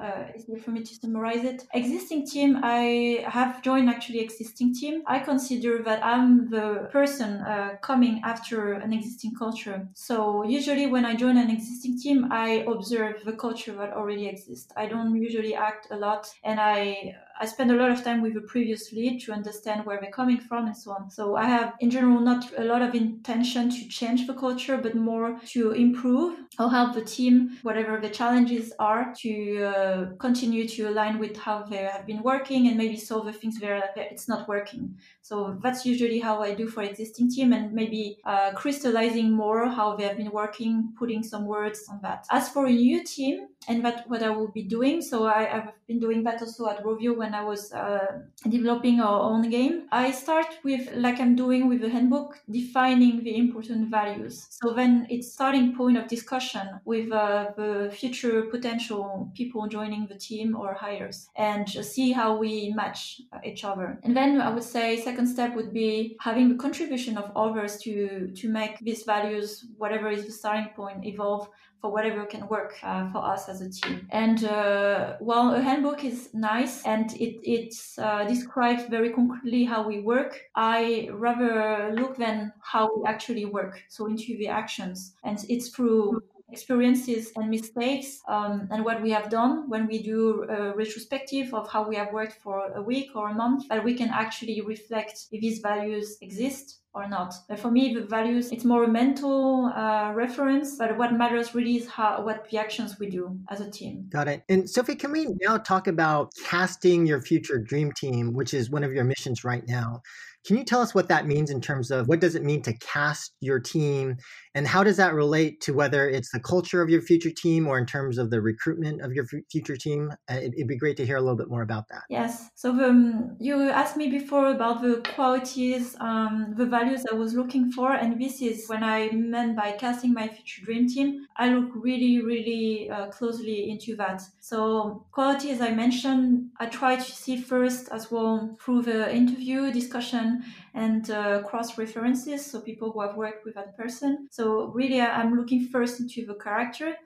uh, 0.00 0.24
easier 0.36 0.58
for 0.58 0.70
me 0.70 0.82
to 0.82 0.94
summarize 0.94 1.44
it. 1.44 1.66
Existing 1.72 2.26
team, 2.26 2.60
I 2.62 3.24
have 3.26 3.62
joined 3.62 3.88
actually 3.88 4.20
existing 4.20 4.74
team. 4.74 5.02
I 5.06 5.18
consider 5.18 5.82
that 5.84 6.04
I'm 6.04 6.50
the 6.50 6.88
person 6.92 7.40
uh, 7.40 7.76
coming 7.80 8.20
after 8.24 8.72
an 8.72 8.92
existing 8.92 9.34
culture. 9.38 9.88
So 9.94 10.44
usually 10.44 10.86
when 10.86 11.04
I 11.04 11.14
join 11.16 11.36
an 11.36 11.50
existing 11.50 11.98
team, 11.98 12.28
I 12.30 12.64
observe 12.68 13.24
the 13.24 13.32
culture 13.32 13.72
that 13.72 13.92
already 13.92 14.26
exists. 14.26 14.70
I 14.76 14.86
don't 14.86 15.14
usually 15.14 15.54
act 15.54 15.88
a 15.90 15.96
lot, 15.96 16.30
and 16.44 16.60
I 16.60 17.14
I 17.40 17.46
spend 17.46 17.70
a 17.70 17.76
lot 17.76 17.90
of 17.90 18.02
time 18.02 18.22
with 18.22 18.34
the 18.34 18.40
previous 18.40 18.92
lead 18.92 19.20
to 19.22 19.32
understand 19.32 19.84
where 19.84 19.98
they're 20.00 20.10
coming 20.10 20.38
from 20.38 20.66
and 20.66 20.76
so 20.76 20.92
on. 20.92 21.10
So 21.10 21.36
I 21.36 21.44
have, 21.44 21.74
in 21.80 21.90
general, 21.90 22.20
not 22.20 22.52
a 22.58 22.64
lot 22.64 22.82
of 22.82 22.94
intention 22.94 23.70
to 23.70 23.88
change 23.88 24.26
the 24.26 24.34
culture, 24.34 24.76
but 24.76 24.94
more 24.94 25.38
to 25.48 25.72
improve 25.72 26.38
or 26.58 26.70
help 26.70 26.94
the 26.94 27.02
team, 27.04 27.58
whatever 27.62 28.00
the 28.00 28.08
challenges 28.08 28.72
are, 28.78 29.12
to 29.18 29.64
uh, 29.64 30.06
continue 30.18 30.66
to 30.68 30.88
align 30.88 31.18
with 31.18 31.36
how 31.36 31.62
they 31.62 31.78
have 31.78 32.06
been 32.06 32.22
working 32.22 32.68
and 32.68 32.76
maybe 32.76 32.96
solve 32.96 33.26
the 33.26 33.32
things 33.32 33.58
where 33.60 33.82
it's 33.96 34.28
not 34.28 34.48
working. 34.48 34.96
So 35.22 35.58
that's 35.62 35.84
usually 35.84 36.20
how 36.20 36.42
I 36.42 36.54
do 36.54 36.68
for 36.68 36.82
existing 36.82 37.30
team 37.30 37.52
and 37.52 37.72
maybe 37.72 38.18
uh, 38.24 38.52
crystallizing 38.52 39.30
more 39.30 39.68
how 39.68 39.96
they 39.96 40.04
have 40.04 40.16
been 40.16 40.30
working, 40.30 40.92
putting 40.98 41.22
some 41.22 41.46
words 41.46 41.84
on 41.90 42.00
that. 42.02 42.26
As 42.30 42.48
for 42.48 42.66
a 42.66 42.72
new 42.72 43.04
team 43.04 43.48
and 43.68 43.84
that 43.84 44.08
what 44.08 44.22
I 44.22 44.30
will 44.30 44.52
be 44.52 44.62
doing, 44.62 45.02
so 45.02 45.26
I, 45.26 45.44
have 45.44 45.72
been 45.86 46.00
doing 46.00 46.24
that 46.24 46.40
also 46.40 46.68
at 46.68 46.82
Rovio 46.82 47.16
when 47.16 47.34
I 47.34 47.44
was 47.44 47.72
uh, 47.72 48.20
developing 48.48 49.00
our 49.00 49.20
own 49.20 49.48
game. 49.50 49.86
I 49.92 50.10
start 50.10 50.58
with, 50.64 50.92
like 50.94 51.20
I'm 51.20 51.36
doing 51.36 51.68
with 51.68 51.80
the 51.80 51.88
handbook, 51.88 52.40
defining 52.50 53.22
the 53.22 53.36
important 53.36 53.88
values. 53.90 54.46
So 54.50 54.72
then 54.72 55.06
it's 55.10 55.32
starting 55.32 55.76
point 55.76 55.96
of 55.96 56.08
discussion 56.08 56.80
with 56.84 57.12
uh, 57.12 57.48
the 57.56 57.90
future 57.94 58.42
potential 58.42 59.30
people 59.34 59.66
joining 59.68 60.06
the 60.06 60.18
team 60.18 60.56
or 60.56 60.74
hires 60.74 61.28
and 61.36 61.68
see 61.68 62.12
how 62.12 62.36
we 62.36 62.72
match 62.74 63.20
each 63.44 63.64
other. 63.64 63.98
And 64.02 64.16
then 64.16 64.40
I 64.40 64.50
would 64.50 64.64
say 64.64 65.00
second 65.00 65.26
step 65.26 65.54
would 65.54 65.72
be 65.72 66.16
having 66.20 66.48
the 66.48 66.56
contribution 66.56 67.16
of 67.16 67.30
others 67.36 67.78
to 67.82 68.32
to 68.34 68.48
make 68.48 68.78
these 68.80 69.04
values, 69.04 69.66
whatever 69.76 70.10
is 70.10 70.26
the 70.26 70.32
starting 70.32 70.70
point, 70.74 71.04
evolve 71.06 71.48
for 71.80 71.92
whatever 71.92 72.24
can 72.26 72.46
work 72.48 72.74
uh, 72.82 73.10
for 73.12 73.24
us 73.24 73.48
as 73.48 73.60
a 73.60 73.70
team. 73.70 74.08
And 74.10 74.44
uh, 74.44 75.16
while 75.20 75.54
a 75.54 75.60
handbook 75.60 76.04
is 76.04 76.30
nice 76.32 76.84
and 76.84 77.12
it 77.14 77.40
it 77.42 77.74
uh, 77.98 78.24
describes 78.24 78.84
very 78.84 79.10
concretely 79.10 79.64
how 79.64 79.86
we 79.86 80.00
work, 80.00 80.40
I 80.54 81.08
rather 81.12 81.92
look 81.94 82.16
than 82.16 82.52
how 82.62 82.90
we 82.96 83.04
actually 83.06 83.44
work, 83.44 83.82
so 83.88 84.06
into 84.06 84.36
the 84.38 84.48
actions, 84.48 85.14
and 85.24 85.38
it's 85.48 85.68
through 85.68 86.22
experiences 86.48 87.32
and 87.36 87.50
mistakes 87.50 88.20
um, 88.28 88.68
and 88.70 88.84
what 88.84 89.02
we 89.02 89.10
have 89.10 89.28
done 89.28 89.68
when 89.68 89.86
we 89.86 90.02
do 90.02 90.44
a 90.48 90.74
retrospective 90.76 91.52
of 91.52 91.68
how 91.68 91.86
we 91.88 91.96
have 91.96 92.12
worked 92.12 92.38
for 92.42 92.72
a 92.74 92.82
week 92.82 93.10
or 93.14 93.30
a 93.30 93.34
month 93.34 93.68
that 93.68 93.82
we 93.82 93.94
can 93.94 94.10
actually 94.10 94.60
reflect 94.60 95.26
if 95.32 95.40
these 95.40 95.58
values 95.58 96.16
exist 96.20 96.80
or 96.96 97.06
not. 97.06 97.34
But 97.46 97.58
for 97.58 97.70
me, 97.70 97.92
the 97.92 98.06
values, 98.06 98.50
it's 98.52 98.64
more 98.64 98.84
a 98.84 98.88
mental 98.88 99.66
uh, 99.66 100.12
reference, 100.14 100.78
but 100.78 100.96
what 100.96 101.12
matters 101.12 101.54
really 101.54 101.76
is 101.76 101.86
how, 101.86 102.22
what 102.22 102.48
the 102.50 102.56
actions 102.56 102.98
we 102.98 103.10
do 103.10 103.38
as 103.50 103.60
a 103.60 103.70
team. 103.70 104.06
Got 104.08 104.28
it. 104.28 104.42
And 104.48 104.68
Sophie, 104.68 104.94
can 104.94 105.12
we 105.12 105.28
now 105.42 105.58
talk 105.58 105.88
about 105.88 106.32
casting 106.46 107.06
your 107.06 107.20
future 107.20 107.58
dream 107.58 107.92
team, 107.92 108.32
which 108.32 108.54
is 108.54 108.70
one 108.70 108.82
of 108.82 108.92
your 108.92 109.04
missions 109.04 109.44
right 109.44 109.66
now? 109.68 110.00
Can 110.46 110.56
you 110.56 110.64
tell 110.64 110.80
us 110.80 110.94
what 110.94 111.08
that 111.08 111.26
means 111.26 111.50
in 111.50 111.60
terms 111.60 111.90
of 111.90 112.06
what 112.06 112.20
does 112.20 112.36
it 112.36 112.44
mean 112.44 112.62
to 112.62 112.72
cast 112.74 113.34
your 113.40 113.58
team 113.58 114.16
and 114.54 114.66
how 114.66 114.84
does 114.84 114.96
that 114.96 115.12
relate 115.12 115.60
to 115.62 115.74
whether 115.74 116.08
it's 116.08 116.30
the 116.30 116.38
culture 116.38 116.80
of 116.80 116.88
your 116.88 117.02
future 117.02 117.30
team 117.30 117.66
or 117.66 117.78
in 117.78 117.84
terms 117.84 118.16
of 118.16 118.30
the 118.30 118.40
recruitment 118.40 119.02
of 119.02 119.12
your 119.12 119.26
future 119.50 119.76
team? 119.76 120.12
Uh, 120.30 120.34
it, 120.34 120.54
would 120.56 120.68
be 120.68 120.76
great 120.76 120.96
to 120.98 121.04
hear 121.04 121.16
a 121.16 121.20
little 121.20 121.36
bit 121.36 121.50
more 121.50 121.62
about 121.62 121.88
that. 121.88 122.02
Yes. 122.08 122.48
So 122.54 122.70
um, 122.70 123.36
you 123.40 123.68
asked 123.68 123.96
me 123.96 124.08
before 124.08 124.52
about 124.52 124.82
the 124.82 125.02
qualities, 125.14 125.96
um, 126.00 126.54
the 126.56 126.64
values 126.64 127.04
I 127.12 127.16
was 127.16 127.34
looking 127.34 127.72
for. 127.72 127.92
And 127.92 128.20
this 128.20 128.40
is 128.40 128.68
when 128.68 128.84
I 128.84 129.10
meant 129.10 129.56
by 129.56 129.72
casting 129.72 130.14
my 130.14 130.28
future 130.28 130.64
dream 130.64 130.88
team, 130.88 131.26
I 131.36 131.48
look 131.48 131.72
really, 131.74 132.22
really 132.22 132.88
uh, 132.88 133.08
closely 133.08 133.68
into 133.68 133.96
that. 133.96 134.22
So 134.40 135.04
quality, 135.10 135.50
as 135.50 135.60
I 135.60 135.72
mentioned, 135.72 136.50
I 136.58 136.66
try 136.66 136.94
to 136.94 137.02
see 137.02 137.36
first 137.36 137.88
as 137.90 138.10
well 138.10 138.56
through 138.60 138.82
the 138.82 139.14
interview 139.14 139.72
discussion 139.72 140.35
and 140.74 141.10
uh, 141.10 141.42
cross 141.42 141.78
references, 141.78 142.44
so 142.44 142.60
people 142.60 142.92
who 142.92 143.00
have 143.00 143.16
worked 143.16 143.44
with 143.44 143.54
that 143.54 143.76
person. 143.76 144.28
So 144.30 144.66
really, 144.68 145.00
I'm 145.00 145.36
looking 145.36 145.68
first 145.68 146.00
into 146.00 146.26
the 146.26 146.34
character. 146.34 146.96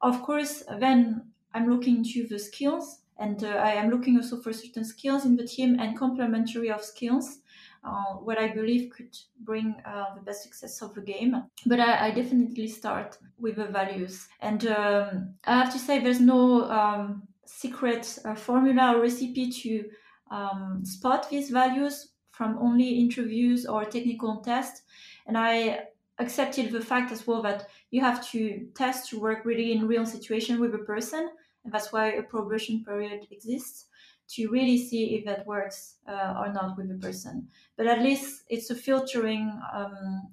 Of 0.00 0.22
course, 0.22 0.62
then 0.78 1.32
I'm 1.54 1.68
looking 1.68 1.98
into 1.98 2.26
the 2.26 2.38
skills, 2.38 3.00
and 3.18 3.42
uh, 3.42 3.48
I 3.48 3.72
am 3.72 3.90
looking 3.90 4.16
also 4.16 4.40
for 4.40 4.52
certain 4.52 4.84
skills 4.84 5.24
in 5.24 5.36
the 5.36 5.46
team 5.46 5.78
and 5.80 5.98
complementary 5.98 6.70
of 6.70 6.82
skills. 6.82 7.38
Uh, 7.84 8.14
what 8.24 8.38
I 8.38 8.48
believe 8.48 8.90
could 8.90 9.16
bring 9.40 9.76
uh, 9.86 10.14
the 10.16 10.20
best 10.20 10.42
success 10.42 10.82
of 10.82 10.94
the 10.94 11.00
game. 11.00 11.44
But 11.64 11.78
I, 11.78 12.08
I 12.08 12.10
definitely 12.10 12.66
start 12.66 13.16
with 13.38 13.56
the 13.56 13.66
values. 13.66 14.26
And 14.40 14.66
um, 14.66 15.34
I 15.44 15.58
have 15.60 15.72
to 15.72 15.78
say, 15.78 16.00
there's 16.00 16.20
no 16.20 16.68
um, 16.68 17.22
secret 17.46 18.18
uh, 18.24 18.34
formula 18.34 18.94
or 18.94 19.02
recipe 19.02 19.50
to 19.50 19.84
um, 20.30 20.82
spot 20.84 21.30
these 21.30 21.50
values 21.50 22.08
from 22.38 22.56
only 22.60 23.00
interviews 23.00 23.66
or 23.66 23.84
technical 23.84 24.36
tests. 24.36 24.82
And 25.26 25.36
I 25.36 25.88
accepted 26.20 26.70
the 26.70 26.80
fact 26.80 27.10
as 27.10 27.26
well 27.26 27.42
that 27.42 27.66
you 27.90 28.00
have 28.00 28.24
to 28.30 28.68
test 28.76 29.10
to 29.10 29.18
work 29.18 29.44
really 29.44 29.72
in 29.72 29.88
real 29.88 30.06
situation 30.06 30.60
with 30.60 30.72
a 30.76 30.84
person. 30.92 31.28
And 31.64 31.74
that's 31.74 31.92
why 31.92 32.12
a 32.12 32.22
probation 32.22 32.84
period 32.84 33.26
exists 33.32 33.86
to 34.34 34.48
really 34.50 34.78
see 34.78 35.16
if 35.16 35.24
that 35.24 35.46
works 35.46 35.96
uh, 36.06 36.34
or 36.38 36.52
not 36.52 36.76
with 36.76 36.88
a 36.92 36.98
person. 37.06 37.48
But 37.76 37.88
at 37.88 38.02
least 38.02 38.44
it's 38.48 38.70
a 38.70 38.76
filtering 38.76 39.60
um, 39.74 40.28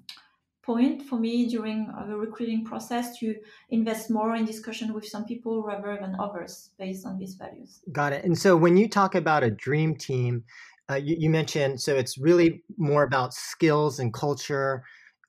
point 0.62 1.02
for 1.02 1.18
me 1.18 1.48
during 1.48 1.92
the 2.08 2.16
recruiting 2.16 2.64
process 2.64 3.18
to 3.18 3.34
invest 3.70 4.10
more 4.10 4.36
in 4.36 4.44
discussion 4.44 4.92
with 4.92 5.06
some 5.06 5.24
people 5.24 5.64
rather 5.64 5.98
than 6.00 6.14
others 6.20 6.70
based 6.78 7.04
on 7.04 7.18
these 7.18 7.34
values. 7.34 7.80
Got 7.90 8.12
it. 8.12 8.24
And 8.24 8.38
so 8.38 8.56
when 8.56 8.76
you 8.76 8.88
talk 8.88 9.16
about 9.16 9.42
a 9.42 9.50
dream 9.50 9.96
team, 9.96 10.44
uh, 10.90 10.94
you, 10.94 11.16
you, 11.18 11.30
mentioned 11.30 11.80
so 11.80 11.96
it's 11.96 12.16
really 12.18 12.62
more 12.76 13.02
about 13.02 13.34
skills 13.34 13.98
and 13.98 14.12
culture. 14.12 14.84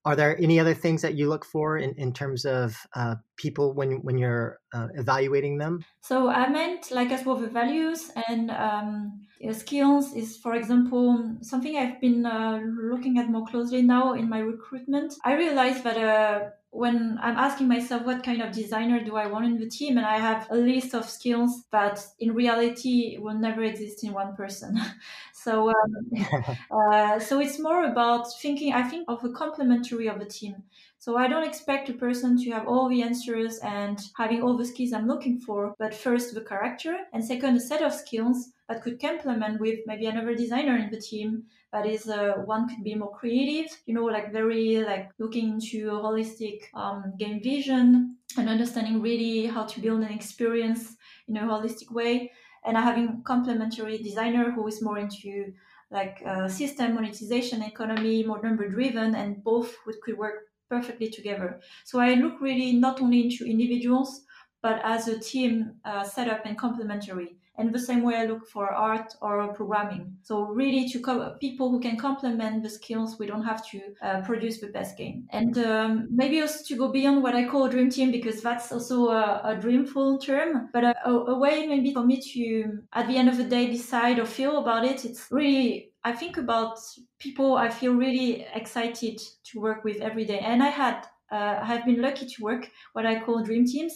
Are 0.05 0.15
there 0.15 0.37
any 0.41 0.59
other 0.59 0.73
things 0.73 1.01
that 1.01 1.15
you 1.15 1.27
look 1.27 1.43
for 1.43 1.77
in, 1.77 1.93
in 1.97 2.13
terms 2.13 2.45
of 2.45 2.77
uh, 2.95 3.15
people 3.35 3.73
when 3.73 4.03
when 4.03 4.17
you're 4.17 4.59
uh, 4.73 4.87
evaluating 4.95 5.57
them? 5.57 5.83
So 6.01 6.29
I 6.29 6.47
meant 6.47 6.91
like 6.91 7.11
as 7.11 7.25
well 7.25 7.35
the 7.35 7.47
values 7.47 8.11
and 8.29 8.51
um, 8.51 9.27
skills 9.51 10.15
is, 10.15 10.37
for 10.37 10.55
example, 10.55 11.35
something 11.41 11.77
I've 11.77 11.99
been 11.99 12.25
uh, 12.25 12.61
looking 12.63 13.17
at 13.17 13.29
more 13.29 13.45
closely 13.45 13.81
now 13.81 14.13
in 14.13 14.29
my 14.29 14.39
recruitment. 14.39 15.13
I 15.23 15.35
realized 15.35 15.83
that 15.83 15.97
uh, 15.97 16.49
when 16.71 17.17
I'm 17.21 17.37
asking 17.37 17.67
myself 17.67 18.03
what 18.03 18.23
kind 18.23 18.41
of 18.41 18.51
designer 18.51 19.03
do 19.03 19.15
I 19.15 19.27
want 19.27 19.45
in 19.45 19.57
the 19.57 19.69
team, 19.69 19.97
and 19.97 20.05
I 20.05 20.19
have 20.19 20.47
a 20.51 20.55
list 20.55 20.93
of 20.93 21.09
skills 21.09 21.63
that 21.71 21.99
in 22.19 22.33
reality 22.33 23.17
will 23.19 23.37
never 23.37 23.63
exist 23.63 24.03
in 24.03 24.13
one 24.13 24.35
person. 24.35 24.79
so, 25.33 25.69
um, 25.69 26.11
uh, 26.71 27.19
so 27.19 27.39
it's 27.39 27.59
more 27.59 27.85
about 27.85 28.27
thinking. 28.41 28.73
I 28.73 28.83
think 28.83 29.05
of 29.07 29.23
a 29.23 29.29
complementary 29.29 30.07
of 30.07 30.21
a 30.21 30.25
team. 30.25 30.63
So 30.99 31.17
I 31.17 31.27
don't 31.27 31.47
expect 31.47 31.89
a 31.89 31.93
person 31.93 32.37
to 32.43 32.51
have 32.51 32.67
all 32.67 32.89
the 32.89 33.01
answers 33.01 33.59
and 33.59 33.99
having 34.15 34.41
all 34.41 34.57
the 34.57 34.65
skills 34.65 34.93
I'm 34.93 35.07
looking 35.07 35.39
for, 35.39 35.75
but 35.77 35.93
first 35.93 36.33
the 36.33 36.41
character, 36.41 36.97
and 37.13 37.23
second 37.23 37.55
a 37.55 37.59
set 37.59 37.81
of 37.81 37.93
skills 37.93 38.51
that 38.67 38.81
could 38.81 38.99
complement 38.99 39.61
with 39.61 39.79
maybe 39.85 40.07
another 40.07 40.35
designer 40.35 40.75
in 40.77 40.89
the 40.91 40.99
team 40.99 41.43
that 41.71 41.85
is 41.85 42.09
uh, 42.09 42.33
one 42.45 42.67
could 42.67 42.83
be 42.83 42.95
more 42.95 43.15
creative 43.15 43.69
you 43.85 43.93
know 43.93 44.03
like 44.03 44.33
very 44.33 44.83
like 44.83 45.09
looking 45.19 45.53
into 45.53 45.87
holistic 45.89 46.63
um, 46.73 47.13
game 47.17 47.41
vision 47.41 48.17
and 48.37 48.49
understanding 48.49 49.01
really 49.01 49.45
how 49.45 49.63
to 49.65 49.79
build 49.79 50.01
an 50.01 50.11
experience 50.11 50.95
in 51.27 51.37
a 51.37 51.41
holistic 51.41 51.91
way. 51.91 52.31
And 52.65 52.75
having 52.75 53.23
complementary 53.23 53.97
designer 53.99 54.51
who 54.51 54.67
is 54.67 54.81
more 54.81 54.97
into 54.97 55.53
like 55.89 56.21
uh, 56.25 56.49
system 56.49 56.95
monetization 56.95 57.61
economy 57.63 58.23
more 58.23 58.41
number 58.41 58.67
driven 58.67 59.15
and 59.15 59.41
both 59.41 59.73
would, 59.85 60.01
could 60.01 60.17
work 60.17 60.46
perfectly 60.69 61.09
together 61.09 61.59
so 61.85 61.99
i 61.99 62.13
look 62.13 62.39
really 62.41 62.73
not 62.73 63.01
only 63.01 63.23
into 63.23 63.45
individuals 63.45 64.25
but 64.61 64.81
as 64.83 65.07
a 65.07 65.19
team 65.19 65.75
uh, 65.85 66.03
setup 66.03 66.45
and 66.45 66.57
complementary 66.57 67.37
and 67.57 67.73
the 67.73 67.79
same 67.79 68.03
way 68.03 68.15
I 68.15 68.25
look 68.25 68.47
for 68.47 68.71
art 68.71 69.13
or 69.21 69.51
programming. 69.53 70.17
So 70.21 70.43
really 70.43 70.87
to 70.89 70.99
co- 70.99 71.35
people 71.39 71.71
who 71.71 71.79
can 71.79 71.97
complement 71.97 72.61
the 72.61 72.69
skills, 72.69 73.17
we 73.17 73.25
don't 73.25 73.43
have 73.43 73.67
to 73.69 73.95
uh, 74.01 74.21
produce 74.21 74.61
the 74.61 74.67
best 74.67 74.95
game. 74.95 75.27
And 75.31 75.57
um, 75.57 76.07
maybe 76.11 76.39
also 76.39 76.63
to 76.65 76.75
go 76.75 76.91
beyond 76.91 77.23
what 77.23 77.35
I 77.35 77.47
call 77.47 77.65
a 77.65 77.69
dream 77.69 77.89
team, 77.89 78.11
because 78.11 78.41
that's 78.43 78.71
also 78.71 79.09
a, 79.09 79.41
a 79.43 79.57
dreamful 79.59 80.19
term, 80.19 80.69
but 80.71 80.83
a, 80.83 81.09
a 81.09 81.37
way 81.37 81.65
maybe 81.65 81.93
for 81.93 82.05
me 82.05 82.21
to, 82.21 82.83
at 82.93 83.07
the 83.07 83.17
end 83.17 83.27
of 83.27 83.37
the 83.37 83.43
day, 83.43 83.71
decide 83.71 84.19
or 84.19 84.25
feel 84.25 84.59
about 84.59 84.85
it. 84.85 85.03
It's 85.03 85.27
really 85.31 85.93
I 86.09 86.13
think 86.13 86.37
about 86.37 86.79
people 87.19 87.55
I 87.57 87.69
feel 87.69 87.93
really 87.93 88.45
excited 88.53 89.17
to 89.47 89.59
work 89.59 89.83
with 89.83 89.97
every 89.97 90.25
day. 90.25 90.39
And 90.39 90.63
I 90.63 90.69
had, 90.69 90.97
uh, 91.31 91.59
I 91.61 91.65
have 91.65 91.85
been 91.85 92.01
lucky 92.01 92.25
to 92.25 92.43
work 92.43 92.63
what 92.93 93.05
I 93.05 93.19
call 93.23 93.43
dream 93.43 93.65
teams. 93.65 93.93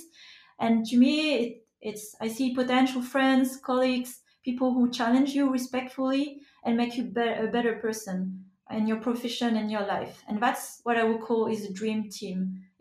And 0.60 0.86
to 0.88 0.98
me, 0.98 1.16
it, 1.44 1.58
It's 1.90 2.16
I 2.26 2.28
see 2.28 2.54
potential 2.54 3.02
friends, 3.02 3.58
colleagues, 3.58 4.12
people 4.44 4.70
who 4.76 4.92
challenge 5.00 5.30
you 5.38 5.50
respectfully 5.50 6.26
and 6.64 6.78
make 6.78 6.94
you 6.98 7.04
be- 7.18 7.40
a 7.46 7.48
better 7.56 7.74
person 7.86 8.46
in 8.70 8.88
your 8.88 9.02
profession 9.08 9.52
and 9.60 9.72
your 9.72 9.86
life. 9.96 10.16
And 10.28 10.38
that's 10.44 10.80
what 10.86 10.98
I 10.98 11.04
would 11.08 11.22
call 11.28 11.44
is 11.54 11.66
a 11.66 11.74
dream 11.80 12.02
team. 12.18 12.38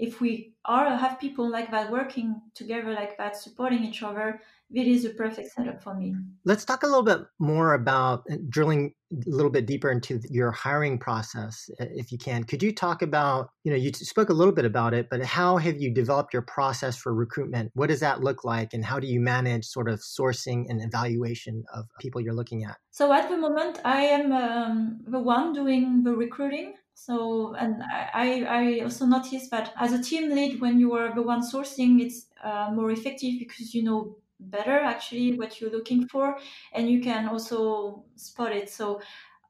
If 0.07 0.21
we 0.21 0.33
are 0.65 0.87
have 1.05 1.19
people 1.19 1.47
like 1.57 1.71
that 1.71 1.91
working 1.91 2.29
together 2.61 2.93
like 3.01 3.15
that, 3.17 3.37
supporting 3.37 3.83
each 3.85 4.03
other, 4.03 4.29
it 4.73 4.87
is 4.87 5.05
a 5.05 5.11
perfect 5.11 5.53
setup 5.53 5.83
for 5.83 5.95
me. 5.95 6.15
Let's 6.45 6.65
talk 6.65 6.83
a 6.83 6.87
little 6.87 7.03
bit 7.03 7.21
more 7.39 7.75
about 7.75 8.25
uh, 8.31 8.37
drilling 8.49 8.95
a 9.13 9.29
little 9.29 9.51
bit 9.51 9.67
deeper 9.67 9.91
into 9.91 10.21
your 10.31 10.53
hiring 10.53 10.97
process, 10.97 11.69
if 11.79 12.13
you 12.13 12.19
can. 12.19 12.45
Could 12.45 12.63
you 12.63 12.73
talk 12.73 13.03
about, 13.03 13.51
you 13.65 13.73
know, 13.73 13.77
you 13.77 13.93
spoke 13.93 14.29
a 14.29 14.33
little 14.33 14.53
bit 14.53 14.65
about 14.65 14.95
it, 14.95 15.09
but 15.11 15.25
how 15.25 15.57
have 15.57 15.81
you 15.81 15.93
developed 15.93 16.33
your 16.33 16.43
process 16.43 16.97
for 16.97 17.13
recruitment? 17.13 17.73
What 17.75 17.89
does 17.89 18.01
that 18.01 18.21
look 18.21 18.45
like? 18.45 18.73
And 18.73 18.85
how 18.85 19.01
do 19.01 19.09
you 19.09 19.19
manage 19.19 19.65
sort 19.65 19.89
of 19.89 19.99
sourcing 19.99 20.67
and 20.69 20.81
evaluation 20.81 21.65
of 21.75 21.87
people 21.99 22.21
you're 22.21 22.35
looking 22.35 22.63
at? 22.65 22.77
So 22.93 23.13
at 23.13 23.29
the 23.29 23.37
moment, 23.37 23.81
I 23.85 24.03
am 24.03 24.31
um, 24.31 25.01
the 25.09 25.19
one 25.19 25.53
doing 25.53 26.05
the 26.05 26.15
recruiting. 26.15 26.75
So, 26.95 27.55
and 27.55 27.83
I, 27.83 28.45
I 28.45 28.81
also 28.85 29.07
noticed 29.07 29.51
that 29.51 29.73
as 29.81 29.93
a 29.93 30.03
team 30.03 30.31
lead, 30.31 30.61
when 30.61 30.79
you 30.79 30.93
are 30.95 31.13
the 31.15 31.23
one 31.23 31.41
sourcing, 31.41 32.01
it's 32.01 32.27
uh, 32.45 32.71
more 32.73 32.91
effective 32.91 33.39
because 33.39 33.75
you 33.75 33.83
know 33.83 34.19
better 34.41 34.79
actually 34.79 35.39
what 35.39 35.61
you're 35.61 35.71
looking 35.71 36.09
for 36.09 36.39
and 36.73 36.91
you 36.91 37.01
can 37.01 37.29
also 37.29 38.05
spot 38.17 38.53
it. 38.53 38.71
So 38.71 39.01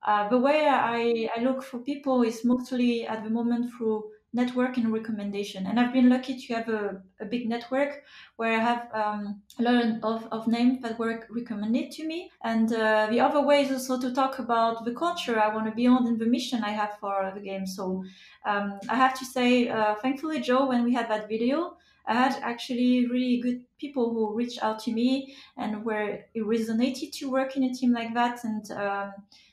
uh, 0.03 0.29
the 0.29 0.39
way 0.39 0.67
I, 0.67 1.29
I 1.37 1.41
look 1.43 1.63
for 1.63 1.79
people 1.81 2.23
is 2.23 2.45
mostly 2.45 3.07
at 3.07 3.23
the 3.23 3.31
moment 3.31 3.73
through 3.73 4.11
network 4.33 4.77
and 4.77 4.93
recommendation. 4.93 5.67
And 5.67 5.79
i've 5.81 5.93
been 5.93 6.09
lucky 6.09 6.39
to 6.41 6.55
have 6.55 6.69
a, 6.69 7.03
a 7.19 7.25
big 7.25 7.49
network 7.49 8.05
where 8.37 8.53
i 8.53 8.63
have 8.63 8.89
um, 8.95 9.43
a 9.59 9.63
lot 9.63 9.85
of, 10.05 10.29
of 10.31 10.47
names 10.47 10.81
that 10.83 10.99
were 10.99 11.27
recommended 11.31 11.91
to 11.93 12.07
me. 12.07 12.31
And 12.45 12.73
uh, 12.73 13.09
the 13.11 13.21
other 13.21 13.43
way 13.43 13.63
is 13.63 13.73
also 13.73 14.01
to 14.01 14.15
talk 14.15 14.39
about 14.39 14.85
the 14.85 14.95
culture 14.95 15.39
i 15.41 15.53
want 15.53 15.67
to 15.67 15.75
be 15.75 15.87
on 15.87 16.07
and 16.07 16.19
the 16.19 16.27
mission 16.27 16.63
i 16.63 16.71
have 16.71 16.97
for 17.01 17.33
the 17.35 17.41
game. 17.41 17.67
So 17.67 18.05
um, 18.45 18.79
i 18.89 18.95
have 18.95 19.19
to 19.19 19.25
say 19.25 19.69
uh, 19.69 19.97
thankfully 19.97 20.41
joe 20.41 20.67
when 20.67 20.85
we 20.85 20.95
had 20.95 21.09
that 21.11 21.29
video 21.29 21.77
I 22.11 22.15
had 22.15 22.43
actually 22.43 23.07
really 23.07 23.41
good 23.41 23.65
people 23.79 24.13
who 24.13 24.35
reached 24.35 24.63
out 24.65 24.81
to 24.81 24.93
me 24.93 25.37
and 25.57 25.85
where 25.85 26.27
it 26.35 26.43
resonated 26.43 27.13
to 27.19 27.31
work 27.31 27.57
in 27.57 27.63
a 27.63 27.73
team 27.73 27.93
like 27.93 28.15
that. 28.15 28.43
And 28.43 28.69
um, 28.73 29.13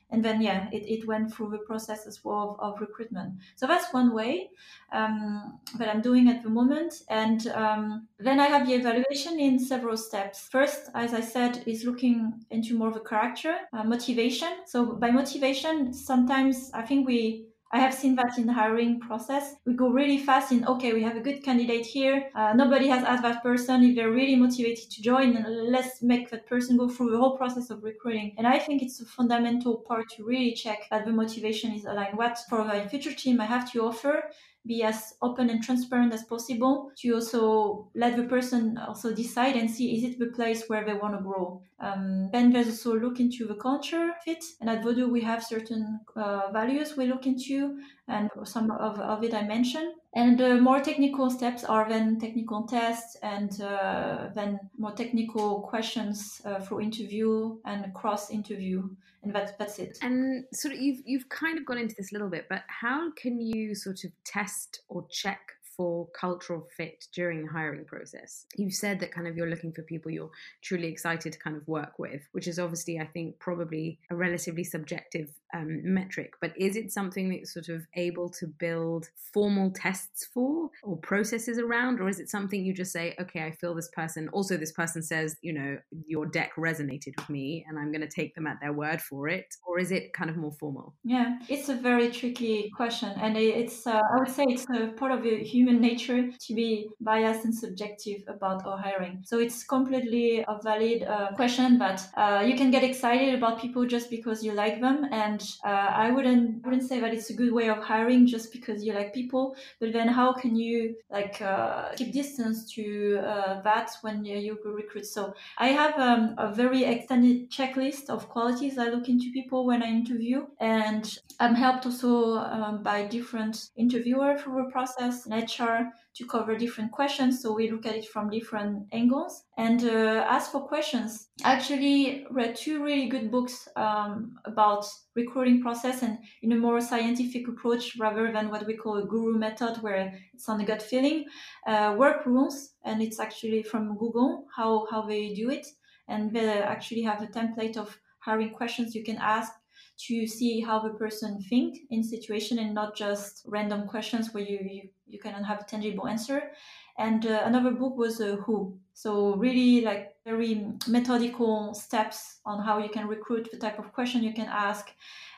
and 0.10 0.24
then 0.24 0.42
yeah, 0.42 0.70
it, 0.72 0.84
it 0.88 1.06
went 1.06 1.34
through 1.34 1.50
the 1.50 1.58
process 1.60 2.08
as 2.08 2.24
well 2.24 2.58
of, 2.60 2.76
of 2.76 2.82
recruitment. 2.82 3.34
So 3.56 3.68
that's 3.68 3.94
one 3.94 4.14
way 4.14 4.50
um, 4.92 5.60
that 5.78 5.90
I'm 5.90 6.02
doing 6.02 6.30
at 6.30 6.44
the 6.44 6.50
moment. 6.50 6.94
And 7.10 7.46
um, 7.48 8.08
then 8.18 8.40
I 8.40 8.48
have 8.48 8.66
the 8.66 8.74
evaluation 8.74 9.40
in 9.40 9.60
several 9.60 9.98
steps. 9.98 10.48
First, 10.50 10.90
as 10.96 11.14
I 11.14 11.22
said, 11.22 11.62
is 11.68 11.84
looking 11.84 12.46
into 12.50 12.78
more 12.78 12.88
of 12.88 12.96
a 12.96 13.02
character, 13.02 13.58
uh, 13.74 13.84
motivation. 13.84 14.50
So 14.66 14.94
by 14.94 15.12
motivation, 15.12 15.94
sometimes 15.94 16.72
I 16.74 16.84
think 16.84 17.06
we 17.06 17.47
I 17.72 17.80
have 17.80 17.94
seen 17.94 18.16
that 18.16 18.38
in 18.38 18.48
hiring 18.48 19.00
process. 19.00 19.56
We 19.66 19.74
go 19.74 19.90
really 19.90 20.18
fast 20.18 20.52
in, 20.54 20.66
okay, 20.66 20.94
we 20.94 21.04
have 21.04 21.18
a 21.18 21.20
good 21.20 21.44
candidate 21.44 21.86
here. 21.86 22.30
Uh, 22.34 22.54
nobody 22.54 22.88
has 22.88 23.04
asked 23.04 23.24
that 23.24 23.44
person 23.44 23.84
if 23.84 23.96
they're 23.96 24.12
really 24.12 24.38
motivated 24.38 24.90
to 24.90 25.02
join, 25.02 25.36
and 25.36 25.70
let's 25.70 26.02
make 26.02 26.30
that 26.30 26.48
person 26.48 26.78
go 26.78 26.88
through 26.88 27.12
the 27.12 27.18
whole 27.18 27.38
process 27.38 27.70
of 27.70 27.84
recruiting. 27.84 28.34
And 28.38 28.48
I 28.48 28.58
think 28.58 28.82
it's 28.82 29.02
a 29.02 29.06
fundamental 29.06 29.78
part 29.88 30.10
to 30.12 30.24
really 30.24 30.54
check 30.54 30.88
that 30.92 31.06
the 31.06 31.12
motivation 31.12 31.74
is 31.74 31.84
aligned. 31.84 32.18
What 32.18 32.38
for 32.50 32.64
my 32.64 32.88
future 32.88 33.14
team 33.14 33.42
I 33.42 33.46
have 33.46 33.70
to 33.74 33.84
offer 33.84 34.24
be 34.68 34.84
as 34.84 35.14
open 35.22 35.50
and 35.50 35.64
transparent 35.64 36.14
as 36.14 36.24
possible 36.24 36.92
to 36.98 37.16
also 37.16 37.90
let 37.96 38.16
the 38.18 38.24
person 38.24 38.78
also 38.78 39.14
decide 39.14 39.56
and 39.56 39.70
see 39.70 39.96
is 39.96 40.04
it 40.04 40.20
the 40.20 40.28
place 40.28 40.68
where 40.68 40.86
they 40.86 40.94
want 40.94 41.16
to 41.16 41.24
grow. 41.24 41.62
Um, 41.80 42.30
then 42.32 42.52
there's 42.52 42.68
also 42.68 43.00
look 43.00 43.20
into 43.20 43.46
the 43.46 43.56
culture 43.56 44.12
fit. 44.26 44.44
And 44.60 44.70
at 44.70 44.84
Voodoo, 44.84 45.10
we 45.10 45.22
have 45.22 45.44
certain 45.44 46.00
uh, 46.16 46.52
values 46.52 46.98
we 46.98 47.06
look 47.06 47.28
into, 47.28 47.80
and 48.08 48.30
some 48.44 48.72
of, 48.72 49.00
of 49.00 49.24
it 49.24 49.34
I 49.34 49.44
mentioned. 49.44 49.94
And 50.18 50.36
the 50.36 50.60
more 50.60 50.80
technical 50.80 51.30
steps 51.30 51.64
are 51.64 51.88
then 51.88 52.20
technical 52.20 52.64
tests 52.64 53.18
and 53.22 53.62
uh, 53.62 54.30
then 54.34 54.60
more 54.76 54.94
technical 54.94 55.62
questions 55.62 56.42
uh, 56.44 56.60
for 56.60 56.82
interview 56.82 57.58
and 57.66 57.94
cross 57.94 58.32
interview 58.32 58.90
and 59.22 59.32
that's 59.32 59.52
that's 59.60 59.78
it. 59.78 60.00
And 60.02 60.46
sort 60.54 60.74
of 60.74 60.80
you've 60.80 61.02
you've 61.06 61.30
kind 61.30 61.60
of 61.60 61.68
gone 61.68 61.78
into 61.78 61.94
this 61.96 62.12
a 62.12 62.16
little 62.16 62.30
bit, 62.30 62.48
but 62.50 62.64
how 62.68 63.12
can 63.12 63.40
you 63.40 63.76
sort 63.76 64.04
of 64.06 64.12
test 64.24 64.82
or 64.90 65.06
check 65.12 65.52
for 65.78 66.08
cultural 66.20 66.68
fit 66.76 67.06
during 67.14 67.44
the 67.44 67.52
hiring 67.52 67.86
process? 67.86 68.48
You've 68.56 68.74
said 68.74 69.00
that 69.02 69.12
kind 69.12 69.28
of 69.28 69.38
you're 69.38 69.50
looking 69.50 69.72
for 69.72 69.84
people 69.84 70.12
you're 70.12 70.32
truly 70.64 70.88
excited 70.88 71.34
to 71.34 71.40
kind 71.40 71.56
of 71.56 71.68
work 71.68 72.00
with, 72.00 72.28
which 72.32 72.48
is 72.48 72.58
obviously, 72.58 73.00
I 73.00 73.06
think, 73.06 73.38
probably 73.38 74.00
a 74.10 74.16
relatively 74.16 74.64
subjective 74.64 75.30
um, 75.54 75.82
metric. 75.84 76.34
But 76.42 76.54
is 76.58 76.76
it 76.76 76.92
something 76.92 77.30
that's 77.30 77.54
sort 77.54 77.70
of 77.70 77.86
able 77.96 78.30
to 78.30 78.48
build 78.48 79.10
formal 79.34 79.72
tests 79.72 80.28
for 80.34 80.70
or 80.84 80.98
processes 80.98 81.58
around? 81.58 82.00
Or 82.00 82.10
is 82.10 82.20
it 82.20 82.30
something 82.30 82.64
you 82.64 82.74
just 82.74 82.92
say, 82.92 83.16
okay, 83.20 83.44
I 83.44 83.52
feel 83.52 83.76
this 83.76 83.90
person, 83.90 84.30
also, 84.30 84.58
this 84.58 84.72
person 84.72 85.02
says, 85.02 85.36
you 85.42 85.54
know, 85.54 85.78
your 86.06 86.26
deck 86.26 86.52
resonated 86.58 87.16
with 87.18 87.30
me 87.30 87.66
and 87.68 87.78
I'm 87.78 87.92
going 87.92 88.02
to 88.02 88.08
take 88.08 88.36
them 88.36 88.48
at 88.48 88.58
their 88.62 88.74
word 88.74 89.02
for 89.02 89.28
it? 89.28 89.56
Or 89.68 89.80
is 89.80 89.92
it 89.92 90.14
kind 90.14 90.30
of 90.30 90.38
more 90.38 90.52
formal? 90.52 90.96
Yeah, 91.04 91.38
it's 91.50 91.70
a 91.70 91.76
very 91.76 92.10
tricky 92.12 92.72
question. 92.76 93.10
And 93.20 93.38
it's, 93.38 93.86
uh, 93.86 94.02
I 94.14 94.20
would 94.20 94.30
say, 94.30 94.46
it's 94.48 94.66
a 94.70 94.88
part 94.88 95.12
of 95.12 95.24
human 95.24 95.80
nature 95.82 96.30
to 96.32 96.54
be 96.54 96.90
biased 97.02 97.46
and 97.46 97.54
subjective 97.54 98.22
about 98.28 98.66
our 98.66 98.78
hiring. 98.78 99.22
So 99.24 99.40
it's 99.40 99.64
completely 99.64 100.44
a 100.48 100.60
valid 100.64 101.04
uh, 101.04 101.32
question, 101.36 101.78
but 101.78 102.06
uh, 102.16 102.44
you 102.46 102.56
can 102.56 102.72
get 102.72 102.84
excited 102.84 103.36
about 103.36 103.62
people 103.62 103.86
just 103.86 104.10
because 104.10 104.44
you 104.44 104.54
like 104.54 104.82
them. 104.82 105.08
And 105.12 105.37
uh, 105.64 105.70
I 105.70 106.12
wouldn't 106.12 106.64
wouldn't 106.66 106.88
say 106.88 107.00
that 107.00 107.14
it's 107.14 107.30
a 107.30 107.34
good 107.34 107.52
way 107.52 107.70
of 107.70 107.80
hiring 107.80 108.28
just 108.28 108.52
because 108.52 108.84
you 108.84 108.94
like 108.94 109.14
people. 109.14 109.56
But 109.80 109.94
then 109.94 110.08
how 110.08 110.34
can 110.34 110.56
you 110.56 110.96
like 111.12 111.42
uh, 111.42 111.90
keep 111.96 112.14
distance 112.14 112.72
to 112.74 113.20
uh, 113.20 113.62
that 113.62 113.92
when 114.02 114.26
you, 114.26 114.38
you 114.38 114.60
recruit? 114.64 115.06
So 115.06 115.34
I 115.58 115.70
have 115.70 115.98
um, 115.98 116.36
a 116.38 116.54
very 116.54 116.84
extended 116.84 117.50
checklist 117.50 118.10
of 118.10 118.30
qualities 118.30 118.78
I 118.78 118.90
look 118.90 119.10
into 119.10 119.32
people 119.32 119.66
when 119.66 119.84
I 119.84 119.88
interview, 119.88 120.46
and 120.60 121.18
I'm 121.40 121.56
helped 121.56 121.86
also 121.86 122.36
um, 122.38 122.84
by 122.84 123.06
different 123.06 123.70
interviewer 123.76 124.38
through 124.38 124.64
the 124.64 124.72
process, 124.72 125.26
and 125.26 125.34
HR 125.44 125.92
to 126.18 126.26
cover 126.26 126.56
different 126.56 126.92
questions. 126.92 127.42
So 127.42 127.54
we 127.54 127.70
look 127.70 127.86
at 127.86 127.96
it 127.96 128.08
from 128.08 128.30
different 128.30 128.88
angles 128.92 129.44
and 129.58 129.84
uh, 129.84 130.26
ask 130.28 130.52
for 130.52 130.62
questions. 130.68 131.30
I 131.44 131.54
actually 131.54 132.26
read 132.32 132.56
two 132.56 132.84
really 132.84 133.08
good 133.08 133.30
books 133.32 133.68
um, 133.76 134.36
about 134.46 134.86
recruiting 135.16 135.62
process 135.62 136.02
and 136.02 136.18
in 136.42 136.52
a 136.52 136.56
more 136.56 136.82
scientific 136.82 137.48
approach 137.48 137.98
rather 138.00 138.32
than 138.32 138.50
what 138.50 138.66
we 138.66 138.76
call 138.76 138.98
a 138.98 139.06
guru 139.06 139.38
method 139.38 139.78
where 139.82 140.14
it's 140.34 140.50
on 140.50 140.58
the 140.58 140.66
gut 140.66 140.82
feeling. 140.82 141.26
Uh, 141.68 141.96
work 141.98 142.26
rules, 142.26 142.74
and 142.84 143.02
it's 143.02 143.20
actually 143.20 143.62
from 143.62 143.98
Google 143.98 144.46
how, 144.56 144.88
how 144.90 145.04
they 145.04 145.34
do 145.34 145.50
it. 145.50 145.68
And 146.08 146.34
they 146.34 146.62
actually 146.62 147.04
have 147.04 147.22
a 147.22 147.28
template 147.28 147.78
of 147.78 148.00
hiring 148.20 148.52
questions 148.52 148.96
you 148.96 149.04
can 149.04 149.18
ask 149.18 149.52
to 149.98 150.28
see 150.28 150.62
how 150.62 150.80
the 150.80 150.92
person 150.92 151.42
think 151.42 151.80
in 151.90 152.04
situation 152.04 152.60
and 152.60 152.74
not 152.74 152.96
just 152.96 153.44
random 153.48 153.88
questions 153.88 154.34
where 154.34 154.44
you, 154.44 154.60
you, 154.62 154.90
you 155.08 155.20
cannot 155.20 155.46
have 155.46 155.62
a 155.62 155.64
tangible 155.64 156.08
answer. 156.08 156.52
And 157.00 157.26
uh, 157.26 157.42
another 157.46 157.72
book 157.72 157.96
was 157.96 158.20
uh, 158.22 158.38
Who. 158.38 158.78
So 158.94 159.36
really 159.36 159.82
like 159.82 160.16
very 160.26 160.68
methodical 160.88 161.74
steps 161.76 162.40
on 162.46 162.64
how 162.64 162.80
you 162.80 162.90
can 162.90 163.08
recruit, 163.08 163.50
the 163.52 163.58
type 163.58 163.78
of 163.78 163.94
question 163.94 164.24
you 164.24 164.34
can 164.34 164.48
ask, 164.48 164.92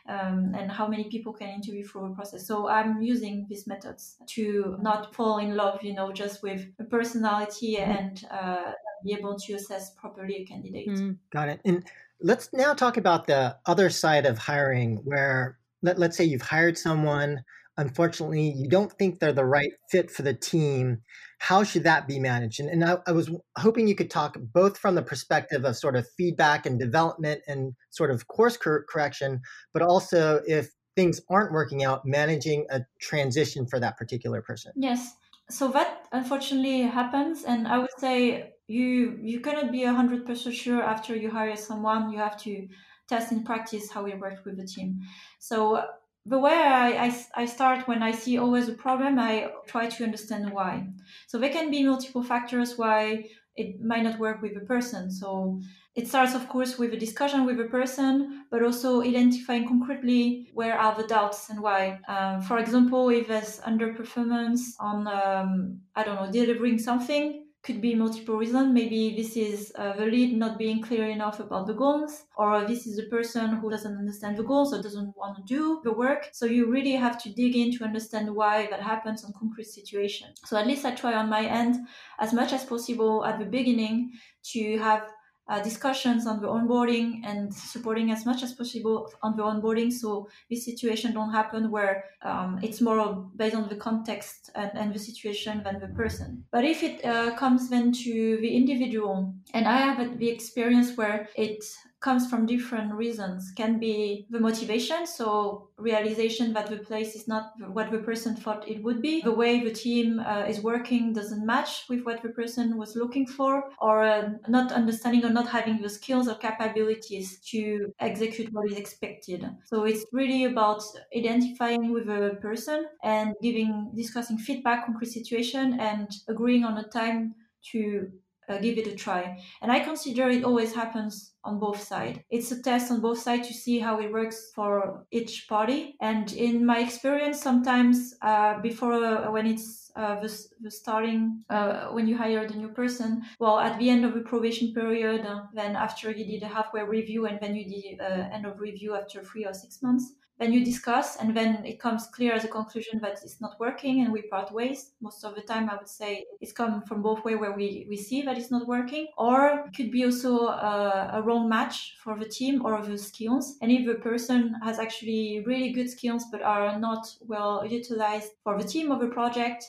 um, 0.08 0.54
and 0.58 0.72
how 0.72 0.88
many 0.88 1.10
people 1.10 1.34
can 1.34 1.50
interview 1.50 1.86
through 1.86 2.06
a 2.06 2.15
process. 2.15 2.48
So 2.48 2.69
I'm 2.69 3.02
using 3.02 3.45
these 3.50 3.67
methods 3.67 4.15
to 4.28 4.78
not 4.82 5.13
fall 5.13 5.39
in 5.39 5.56
love, 5.56 5.84
you 5.84 5.93
know, 5.93 6.12
just 6.13 6.41
with 6.41 6.65
a 6.80 6.86
personality 6.86 7.78
and 7.78 8.24
uh, 8.32 8.72
be 9.04 9.13
able 9.13 9.38
to 9.38 9.54
assess 9.54 9.91
properly 9.91 10.38
a 10.38 10.45
candidate. 10.45 10.88
Mm. 10.88 11.17
Got 11.32 11.50
it. 11.50 11.62
And 11.65 11.84
Let's 12.21 12.49
now 12.53 12.73
talk 12.73 12.97
about 12.97 13.27
the 13.27 13.58
other 13.65 13.89
side 13.89 14.25
of 14.25 14.38
hiring 14.38 14.97
where 15.03 15.58
let, 15.82 15.97
let's 15.97 16.17
say 16.17 16.25
you've 16.25 16.41
hired 16.41 16.77
someone, 16.77 17.43
unfortunately, 17.77 18.51
you 18.58 18.67
don't 18.67 18.91
think 18.91 19.19
they're 19.19 19.32
the 19.32 19.45
right 19.45 19.71
fit 19.89 20.12
for 20.12 20.21
the 20.21 20.34
team. 20.34 21.01
How 21.39 21.63
should 21.63 21.84
that 21.84 22.08
be 22.08 22.19
managed? 22.19 22.60
And, 22.60 22.69
and 22.69 22.84
I, 22.84 22.97
I 23.08 23.13
was 23.13 23.32
hoping 23.58 23.88
you 23.88 23.95
could 23.95 24.10
talk 24.10 24.38
both 24.53 24.77
from 24.77 24.95
the 24.95 25.01
perspective 25.01 25.63
of 25.63 25.77
sort 25.77 25.95
of 25.95 26.05
feedback 26.17 26.65
and 26.65 26.77
development 26.77 27.41
and 27.47 27.73
sort 27.89 28.12
of 28.12 28.27
course 28.27 28.58
cor- 28.58 28.86
correction, 28.89 29.41
but 29.73 29.82
also 29.82 30.41
if 30.45 30.69
things 30.97 31.21
aren't 31.29 31.53
working 31.53 31.86
out, 31.86 32.05
managing 32.05 32.65
a 32.69 32.82
transition 32.99 33.65
for 33.65 33.79
that 33.79 33.97
particular 33.97 34.41
person. 34.41 34.73
Yes. 34.75 35.15
So 35.49 35.69
that 35.69 36.05
unfortunately 36.12 36.82
happens. 36.82 37.45
And 37.45 37.65
I 37.67 37.77
would 37.77 37.97
say 37.97 38.55
you 38.69 39.17
you 39.21 39.39
cannot 39.39 39.71
be 39.71 39.79
100% 39.79 40.53
sure 40.53 40.82
after 40.82 41.15
you 41.15 41.29
hire 41.29 41.55
someone 41.55 42.12
you 42.12 42.19
have 42.19 42.38
to 42.38 42.67
test 43.08 43.32
in 43.32 43.43
practice 43.43 43.91
how 43.91 44.05
you 44.05 44.17
work 44.17 44.45
with 44.45 44.58
the 44.58 44.65
team 44.65 44.99
so 45.39 45.84
the 46.25 46.38
way 46.38 46.53
I, 46.53 47.05
I, 47.05 47.25
I, 47.36 47.45
start 47.45 47.88
when 47.88 48.03
i 48.03 48.12
see 48.12 48.38
always 48.38 48.69
a 48.69 48.73
problem 48.73 49.17
i 49.17 49.51
try 49.67 49.88
to 49.88 50.03
understand 50.03 50.51
why 50.51 50.88
so 51.27 51.39
there 51.39 51.49
can 51.49 51.71
be 51.71 51.84
multiple 51.84 52.23
factors 52.23 52.77
why 52.77 53.25
it 53.60 53.82
might 53.82 54.03
not 54.03 54.17
work 54.19 54.41
with 54.41 54.55
a 54.55 54.62
person. 54.62 55.12
So 55.12 55.60
it 55.93 56.08
starts, 56.08 56.34
of 56.34 56.47
course, 56.47 56.79
with 56.79 56.93
a 56.93 56.97
discussion 56.97 57.45
with 57.45 57.60
a 57.60 57.65
person, 57.65 58.45
but 58.49 58.63
also 58.63 59.01
identifying 59.01 59.67
concretely 59.67 60.49
where 60.53 60.79
are 60.79 60.95
the 60.95 61.08
doubts 61.08 61.49
and 61.49 61.62
why. 61.62 61.99
Um, 62.08 62.41
for 62.41 62.58
example, 62.58 63.10
if 63.10 63.27
there's 63.27 63.60
underperformance 63.60 64.62
on, 64.79 65.08
um, 65.08 65.82
I 65.93 66.03
don't 66.03 66.15
know, 66.15 66.32
delivering 66.32 66.79
something, 66.79 67.48
could 67.62 67.82
be 67.82 67.93
multiple 67.93 68.38
reasons. 68.38 68.74
Maybe 68.74 69.15
this 69.15 69.36
is 69.36 69.72
uh, 69.76 69.93
the 69.98 70.06
lead 70.06 70.38
not 70.38 70.58
being 70.58 70.82
clear 70.82 71.10
enough 71.10 71.39
about 71.39 71.67
the 71.67 71.74
goals, 71.74 72.24
or 72.38 72.65
this 72.65 72.88
is 72.88 72.95
the 72.95 73.08
person 73.08 73.58
who 73.58 73.69
doesn't 73.69 73.98
understand 73.98 74.38
the 74.38 74.43
goals 74.43 74.74
or 74.74 74.82
doesn't 74.82 75.15
want 75.17 75.36
to 75.38 75.43
do 75.43 75.82
the 75.84 75.91
work. 75.91 76.30
So 76.32 76.45
you 76.45 76.72
really 76.72 76.93
have 76.93 77.22
to 77.24 77.34
dig 77.34 77.56
in 77.56 77.78
to 77.78 77.84
understand 77.84 78.34
why 78.34 78.67
that 78.67 78.82
happens 78.82 79.26
on 79.26 79.34
concrete 79.38 79.67
situations. 79.67 80.39
So 80.45 80.58
at 80.58 80.67
least 80.67 80.86
I 80.86 80.95
try 80.95 81.13
on 81.13 81.30
my 81.30 81.45
end 81.45 81.76
as 82.19 82.34
much 82.34 82.54
as 82.54 82.63
possible 82.63 83.26
at 83.26 83.39
the 83.39 83.45
beginning 83.45 84.12
to 84.54 84.78
have 84.78 85.04
uh, 85.49 85.62
discussions 85.62 86.27
on 86.27 86.41
the 86.41 86.47
onboarding 86.47 87.21
and 87.25 87.53
supporting 87.53 88.12
as 88.12 88.25
much 88.25 88.43
as 88.43 88.53
possible 88.53 89.12
on 89.23 89.35
the 89.35 89.43
onboarding. 89.43 89.91
So 89.91 90.29
this 90.49 90.63
situation 90.63 91.13
don't 91.13 91.31
happen 91.31 91.71
where 91.71 92.05
um, 92.21 92.59
it's 92.62 92.79
more 92.81 92.99
based 93.35 93.55
on 93.55 93.67
the 93.67 93.75
context 93.75 94.51
and, 94.55 94.71
and, 94.75 94.93
the 94.93 94.99
situation 94.99 95.63
than 95.63 95.79
the 95.79 95.88
person. 95.88 96.43
But 96.51 96.65
if 96.65 96.83
it 96.83 97.03
uh, 97.05 97.35
comes 97.35 97.69
then 97.69 97.91
to 97.91 98.38
the 98.41 98.55
individual 98.55 99.33
and 99.53 99.67
i 99.67 99.77
have 99.77 100.19
the 100.19 100.29
experience 100.29 100.95
where 100.97 101.27
it 101.35 101.63
comes 102.01 102.29
from 102.29 102.45
different 102.45 102.93
reasons. 102.93 103.51
Can 103.55 103.79
be 103.79 104.25
the 104.29 104.39
motivation 104.39 105.05
so 105.05 105.69
realization 105.77 106.53
that 106.53 106.67
the 106.67 106.77
place 106.77 107.15
is 107.15 107.27
not 107.27 107.53
what 107.71 107.91
the 107.91 107.99
person 107.99 108.35
thought 108.35 108.67
it 108.67 108.81
would 108.83 109.01
be. 109.01 109.21
The 109.21 109.31
way 109.33 109.63
the 109.63 109.71
team 109.71 110.19
uh, 110.19 110.45
is 110.47 110.62
working 110.62 111.13
doesn't 111.13 111.45
match 111.45 111.85
with 111.89 112.03
what 112.05 112.21
the 112.21 112.29
person 112.29 112.77
was 112.77 112.95
looking 112.95 113.27
for 113.27 113.69
or 113.79 114.03
uh, 114.03 114.29
not 114.47 114.71
understanding 114.71 115.25
or 115.25 115.29
not 115.29 115.47
having 115.49 115.81
the 115.81 115.89
skills 115.89 116.27
or 116.27 116.35
capabilities 116.35 117.39
to 117.51 117.93
execute 117.99 118.51
what 118.53 118.71
is 118.71 118.77
expected. 118.77 119.45
So 119.65 119.83
it's 119.85 120.05
really 120.12 120.45
about 120.45 120.81
identifying 121.15 121.91
with 121.91 122.09
a 122.09 122.38
person 122.41 122.88
and 123.03 123.35
giving 123.41 123.91
discussing 123.95 124.38
feedback 124.38 124.88
on 124.88 124.93
concrete 124.93 125.12
situation 125.12 125.79
and 125.79 126.09
agreeing 126.27 126.63
on 126.63 126.77
a 126.77 126.88
time 126.88 127.35
to 127.71 128.12
uh, 128.49 128.57
give 128.57 128.77
it 128.77 128.88
a 128.88 128.95
try. 128.95 129.39
And 129.62 129.71
I 129.71 129.79
consider 129.79 130.29
it 130.29 130.43
always 130.43 130.73
happens 130.73 131.35
on 131.43 131.60
both 131.60 131.82
sides. 131.82 132.19
It's 132.30 132.52
a 132.52 132.62
test 132.62 132.91
on 132.91 133.02
both 133.02 133.19
sides 133.19 133.47
to 133.47 133.54
see 133.54 133.80
how 133.80 133.99
it 133.99 134.12
works 134.12 134.52
for 134.54 135.06
each 135.12 135.47
party. 135.47 135.95
And 136.02 136.32
in 136.34 136.65
my 136.65 136.80
experience, 136.80 137.41
sometimes 137.41 138.15
uh, 138.21 138.60
before 138.62 138.93
uh, 138.93 139.32
when 139.32 139.47
it's 139.47 139.91
uh, 139.95 140.19
the, 140.19 140.38
the, 140.62 140.71
starting 140.71 141.43
uh, 141.49 141.88
when 141.88 142.08
you 142.08 142.17
hire 142.17 142.47
the 142.47 142.56
new 142.56 142.69
person, 142.69 143.23
well, 143.39 143.60
at 143.60 143.80
the 143.80 143.89
end 143.89 144.06
of 144.06 144.13
the 144.13 144.21
probation 144.21 144.73
period, 144.73 145.25
uh, 145.25 145.43
then 145.54 145.75
after 145.75 146.12
you 146.12 146.25
did 146.25 146.43
a 146.43 146.47
halfway 146.47 146.84
review, 146.84 147.25
and 147.25 147.39
then 147.41 147.56
you 147.56 147.65
did 147.65 147.99
end 147.99 148.45
of 148.45 148.60
review 148.60 148.95
after 148.95 149.23
three 149.23 149.45
or 149.45 149.54
six 149.54 149.82
months, 149.82 150.13
then 150.39 150.54
you 150.54 150.63
discuss 150.63 151.17
and 151.17 151.36
then 151.36 151.65
it 151.65 151.80
comes 151.80 152.08
clear 152.08 152.34
as 152.34 152.45
a 152.45 152.47
conclusion 152.47 152.99
that 153.02 153.19
it's 153.23 153.41
not 153.41 153.60
working 153.60 154.02
and 154.02 154.12
we 154.12 154.21
part 154.23 154.52
ways 154.52 154.93
most 155.02 155.23
of 155.23 155.36
the 155.36 155.41
time 155.41 155.69
i 155.69 155.75
would 155.75 155.88
say 155.88 156.25
it's 156.39 156.54
come 156.54 156.82
from 156.84 157.02
both 157.02 157.23
way 157.25 157.36
where 157.36 157.52
we, 157.52 157.86
we 157.89 157.97
see 157.97 158.21
that 158.21 158.38
it's 158.38 158.49
not 158.49 158.67
working 158.67 159.08
or 159.17 159.65
it 159.67 159.75
could 159.75 159.91
be 159.91 160.06
also 160.06 160.47
a 160.47 161.21
wrong 161.30 161.48
match 161.48 161.96
for 162.04 162.18
the 162.18 162.28
team 162.28 162.65
or 162.65 162.82
the 162.82 162.98
skills. 162.98 163.58
And 163.62 163.72
if 163.72 163.86
the 163.86 164.00
person 164.10 164.56
has 164.63 164.80
actually 164.80 165.44
really 165.46 165.72
good 165.72 165.89
skills 165.89 166.26
but 166.32 166.42
are 166.42 166.80
not 166.80 167.04
well 167.22 167.65
utilized 167.65 168.32
for 168.44 168.58
the 168.58 168.68
team 168.68 168.92
of 168.92 169.02
a 169.02 169.08
project 169.08 169.63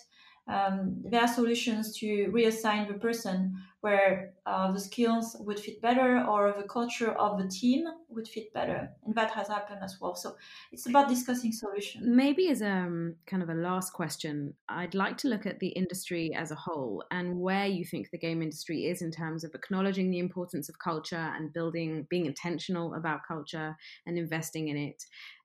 um, 0.51 0.97
there 1.05 1.21
are 1.21 1.29
solutions 1.29 1.97
to 1.99 2.31
reassign 2.33 2.89
the 2.89 2.99
person 2.99 3.57
where 3.81 4.33
uh, 4.47 4.73
the 4.73 4.81
skills 4.81 5.37
would 5.41 5.59
fit 5.59 5.81
better 5.81 6.25
or 6.29 6.55
the 6.57 6.69
culture 6.69 7.13
of 7.13 7.39
the 7.39 7.49
team 7.49 7.85
would 8.09 8.29
fit 8.29 8.53
better. 8.53 8.91
And 9.05 9.15
that 9.15 9.31
has 9.31 9.49
happened 9.49 9.81
as 9.83 9.97
well. 10.01 10.15
So 10.15 10.37
it's 10.73 10.87
about 10.87 11.09
discussing 11.09 11.53
solutions. 11.53 12.05
Maybe 12.07 12.51
as 12.51 12.63
a 12.63 12.71
um, 12.71 13.17
kind 13.27 13.43
of 13.43 13.49
a 13.49 13.55
last 13.55 13.93
question 13.93 14.55
i'd 14.69 14.95
like 14.95 15.17
to 15.19 15.29
look 15.29 15.47
at 15.47 15.59
the 15.61 15.69
industry 15.69 16.33
as 16.35 16.51
a 16.51 16.55
whole 16.55 17.05
and 17.11 17.39
where 17.39 17.67
you 17.67 17.85
think 17.85 18.11
the 18.11 18.19
game 18.19 18.43
industry 18.43 18.87
is 18.87 19.03
in 19.03 19.11
terms 19.11 19.45
of 19.45 19.55
acknowledging 19.55 20.11
the 20.11 20.19
importance 20.19 20.69
of 20.69 20.79
culture 20.79 21.33
and 21.37 21.53
building 21.53 22.07
being 22.11 22.27
intentional 22.27 22.95
about 22.95 23.21
culture 23.27 23.77
and 24.07 24.19
investing 24.19 24.69
in 24.69 24.77
it. 24.77 25.03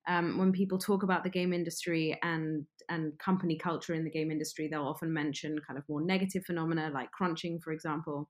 Um, 0.07 0.37
when 0.37 0.51
people 0.51 0.77
talk 0.77 1.01
about 1.01 1.23
the 1.23 1.29
game 1.29 1.51
industry 1.51 2.17
and 2.21 2.65
and 2.89 3.17
company 3.19 3.57
culture 3.57 3.93
in 3.93 4.03
the 4.03 4.09
game 4.09 4.31
industry, 4.31 4.67
they'll 4.67 4.87
often 4.87 5.13
mention 5.13 5.59
kind 5.65 5.77
of 5.77 5.83
more 5.87 6.01
negative 6.01 6.43
phenomena 6.45 6.91
like 6.93 7.11
crunching, 7.11 7.59
for 7.59 7.71
example. 7.71 8.29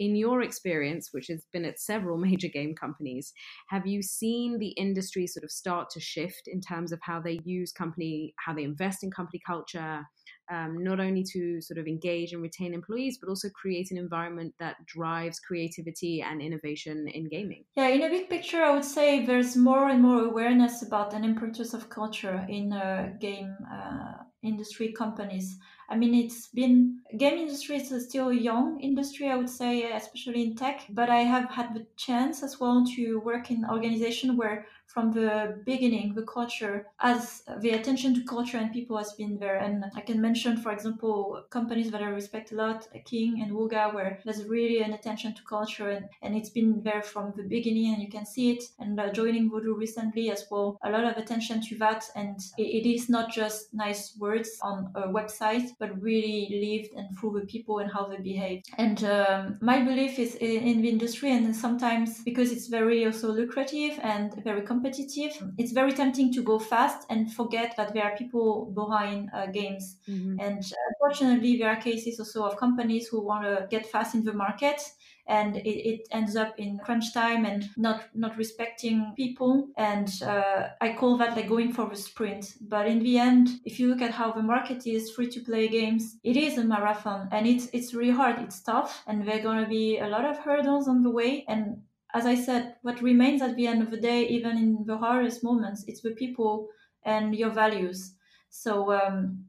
In 0.00 0.16
your 0.16 0.42
experience, 0.42 1.10
which 1.12 1.28
has 1.28 1.44
been 1.52 1.64
at 1.64 1.78
several 1.78 2.18
major 2.28 2.48
game 2.48 2.74
companies, 2.74 3.32
have 3.68 3.86
you 3.86 4.02
seen 4.02 4.58
the 4.58 4.70
industry 4.70 5.26
sort 5.26 5.44
of 5.44 5.50
start 5.50 5.90
to 5.90 6.00
shift 6.00 6.42
in 6.46 6.60
terms 6.60 6.92
of 6.92 6.98
how 7.02 7.20
they 7.20 7.40
use 7.44 7.72
company, 7.72 8.34
how 8.44 8.52
they 8.54 8.64
invest 8.64 9.04
in 9.04 9.10
company 9.10 9.40
culture, 9.46 10.04
um, 10.50 10.82
not 10.82 11.00
only 11.00 11.22
to 11.32 11.60
sort 11.60 11.78
of 11.78 11.86
engage 11.86 12.32
and 12.32 12.42
retain 12.42 12.74
employees, 12.74 13.18
but 13.18 13.28
also 13.28 13.48
create 13.50 13.90
an 13.90 13.98
environment 13.98 14.54
that 14.58 14.76
drives 14.86 15.40
creativity 15.40 16.22
and 16.22 16.42
innovation 16.42 17.08
in 17.08 17.28
gaming. 17.28 17.64
Yeah, 17.76 17.88
in 17.88 18.02
a 18.02 18.08
big 18.08 18.28
picture, 18.28 18.62
I 18.62 18.72
would 18.72 18.84
say 18.84 19.24
there's 19.24 19.56
more 19.56 19.88
and 19.88 20.02
more 20.02 20.24
awareness 20.24 20.82
about 20.82 21.14
an 21.14 21.24
importance 21.24 21.74
of 21.74 21.88
culture 21.88 22.44
in 22.48 22.72
uh, 22.72 23.12
game 23.20 23.56
uh, 23.72 24.24
industry 24.42 24.92
companies. 24.92 25.58
I 25.88 25.96
mean, 25.96 26.14
it's 26.14 26.48
been 26.48 27.00
game 27.16 27.38
industry 27.38 27.76
is 27.76 28.04
still 28.08 28.28
a 28.28 28.34
young 28.34 28.80
industry, 28.80 29.28
I 29.30 29.36
would 29.36 29.50
say, 29.50 29.92
especially 29.92 30.42
in 30.42 30.56
tech. 30.56 30.86
But 30.90 31.10
I 31.10 31.20
have 31.20 31.50
had 31.50 31.74
the 31.74 31.86
chance 31.96 32.42
as 32.42 32.58
well 32.60 32.84
to 32.96 33.20
work 33.20 33.50
in 33.50 33.64
organization 33.64 34.36
where 34.36 34.66
from 34.94 35.10
the 35.10 35.60
beginning, 35.66 36.14
the 36.14 36.22
culture, 36.22 36.86
as 37.00 37.42
the 37.58 37.70
attention 37.70 38.14
to 38.14 38.22
culture 38.24 38.56
and 38.56 38.72
people 38.72 38.96
has 38.96 39.12
been 39.14 39.36
there. 39.38 39.56
And 39.56 39.84
I 39.96 40.00
can 40.00 40.20
mention, 40.20 40.56
for 40.56 40.70
example, 40.70 41.42
companies 41.50 41.90
that 41.90 42.00
I 42.00 42.06
respect 42.06 42.52
a 42.52 42.54
lot, 42.54 42.86
King 43.04 43.42
and 43.42 43.50
Wooga, 43.50 43.92
where 43.92 44.20
there's 44.24 44.44
really 44.44 44.80
an 44.82 44.92
attention 44.92 45.34
to 45.34 45.42
culture 45.42 45.90
and, 45.90 46.06
and 46.22 46.36
it's 46.36 46.50
been 46.50 46.80
there 46.84 47.02
from 47.02 47.34
the 47.36 47.42
beginning 47.42 47.92
and 47.92 48.02
you 48.02 48.08
can 48.08 48.24
see 48.24 48.52
it. 48.52 48.62
And 48.78 48.98
uh, 48.98 49.12
joining 49.12 49.50
Voodoo 49.50 49.74
recently 49.74 50.30
as 50.30 50.46
well, 50.48 50.78
a 50.84 50.90
lot 50.90 51.04
of 51.04 51.16
attention 51.16 51.60
to 51.62 51.76
that. 51.78 52.04
And 52.14 52.38
it, 52.56 52.62
it 52.62 52.88
is 52.88 53.08
not 53.08 53.32
just 53.32 53.74
nice 53.74 54.16
words 54.18 54.58
on 54.62 54.92
a 54.94 55.08
website, 55.08 55.70
but 55.80 56.00
really 56.00 56.48
lived 56.64 56.94
and 56.96 57.18
through 57.18 57.40
the 57.40 57.46
people 57.46 57.80
and 57.80 57.90
how 57.90 58.06
they 58.06 58.18
behave. 58.18 58.62
And 58.78 59.02
um, 59.02 59.58
my 59.60 59.82
belief 59.82 60.20
is 60.20 60.36
in, 60.36 60.62
in 60.62 60.82
the 60.82 60.88
industry 60.88 61.32
and 61.32 61.54
sometimes 61.54 62.22
because 62.22 62.52
it's 62.52 62.68
very 62.68 63.04
also 63.04 63.32
lucrative 63.32 63.98
and 64.02 64.32
very 64.44 64.62
competitive 64.62 64.83
competitive, 64.84 65.50
it's 65.58 65.72
very 65.72 65.92
tempting 65.92 66.32
to 66.34 66.42
go 66.42 66.58
fast 66.58 67.06
and 67.10 67.32
forget 67.32 67.74
that 67.76 67.94
there 67.94 68.04
are 68.04 68.16
people 68.16 68.72
behind 68.74 69.30
uh, 69.32 69.46
games. 69.46 69.96
Mm-hmm. 70.08 70.38
And 70.40 70.62
uh, 70.62 70.76
unfortunately, 70.90 71.56
there 71.58 71.70
are 71.70 71.76
cases 71.76 72.18
also 72.18 72.44
of 72.44 72.56
companies 72.56 73.08
who 73.08 73.24
want 73.24 73.44
to 73.44 73.66
get 73.70 73.86
fast 73.86 74.14
in 74.14 74.24
the 74.24 74.32
market 74.32 74.80
and 75.26 75.56
it, 75.56 75.88
it, 75.90 76.08
ends 76.10 76.36
up 76.36 76.52
in 76.58 76.78
crunch 76.84 77.14
time 77.14 77.46
and 77.46 77.70
not 77.78 78.04
not 78.14 78.36
respecting 78.36 79.14
people. 79.16 79.68
And 79.78 80.10
uh, 80.22 80.68
i 80.82 80.92
call 80.92 81.16
that 81.16 81.34
like 81.34 81.48
going 81.48 81.72
for 81.72 81.90
a 81.90 81.96
sprint. 81.96 82.54
But 82.60 82.86
in 82.86 82.98
the 82.98 83.18
end 83.18 83.48
if 83.64 83.80
you 83.80 83.88
look 83.88 84.02
at 84.02 84.10
how 84.10 84.32
the 84.32 84.42
market 84.42 84.86
is 84.86 85.10
free 85.10 85.30
to 85.30 85.40
play 85.40 85.68
games 85.68 86.18
it 86.24 86.36
is 86.36 86.58
a 86.58 86.64
marathon. 86.64 87.28
And 87.32 87.46
it's 87.46 87.68
it's 87.72 87.94
really 87.94 88.12
hard. 88.12 88.38
It's 88.40 88.60
tough. 88.60 89.02
And 89.06 89.26
there 89.26 89.38
are 89.38 89.42
going 89.42 89.62
to 89.64 89.68
be 89.68 89.98
a 89.98 90.08
lot 90.08 90.26
of 90.26 90.36
hurdles 90.36 90.88
on 90.88 91.02
the 91.02 91.10
way. 91.10 91.46
And 91.48 91.78
as 92.14 92.26
I 92.26 92.36
said, 92.36 92.76
what 92.82 93.02
remains 93.02 93.42
at 93.42 93.56
the 93.56 93.66
end 93.66 93.82
of 93.82 93.90
the 93.90 93.96
day, 94.00 94.26
even 94.28 94.56
in 94.56 94.84
the 94.86 94.96
hardest 94.96 95.42
moments, 95.42 95.84
it's 95.88 96.00
the 96.00 96.12
people 96.12 96.68
and 97.04 97.34
your 97.34 97.50
values. 97.50 98.14
So 98.50 98.92
um, 98.92 99.46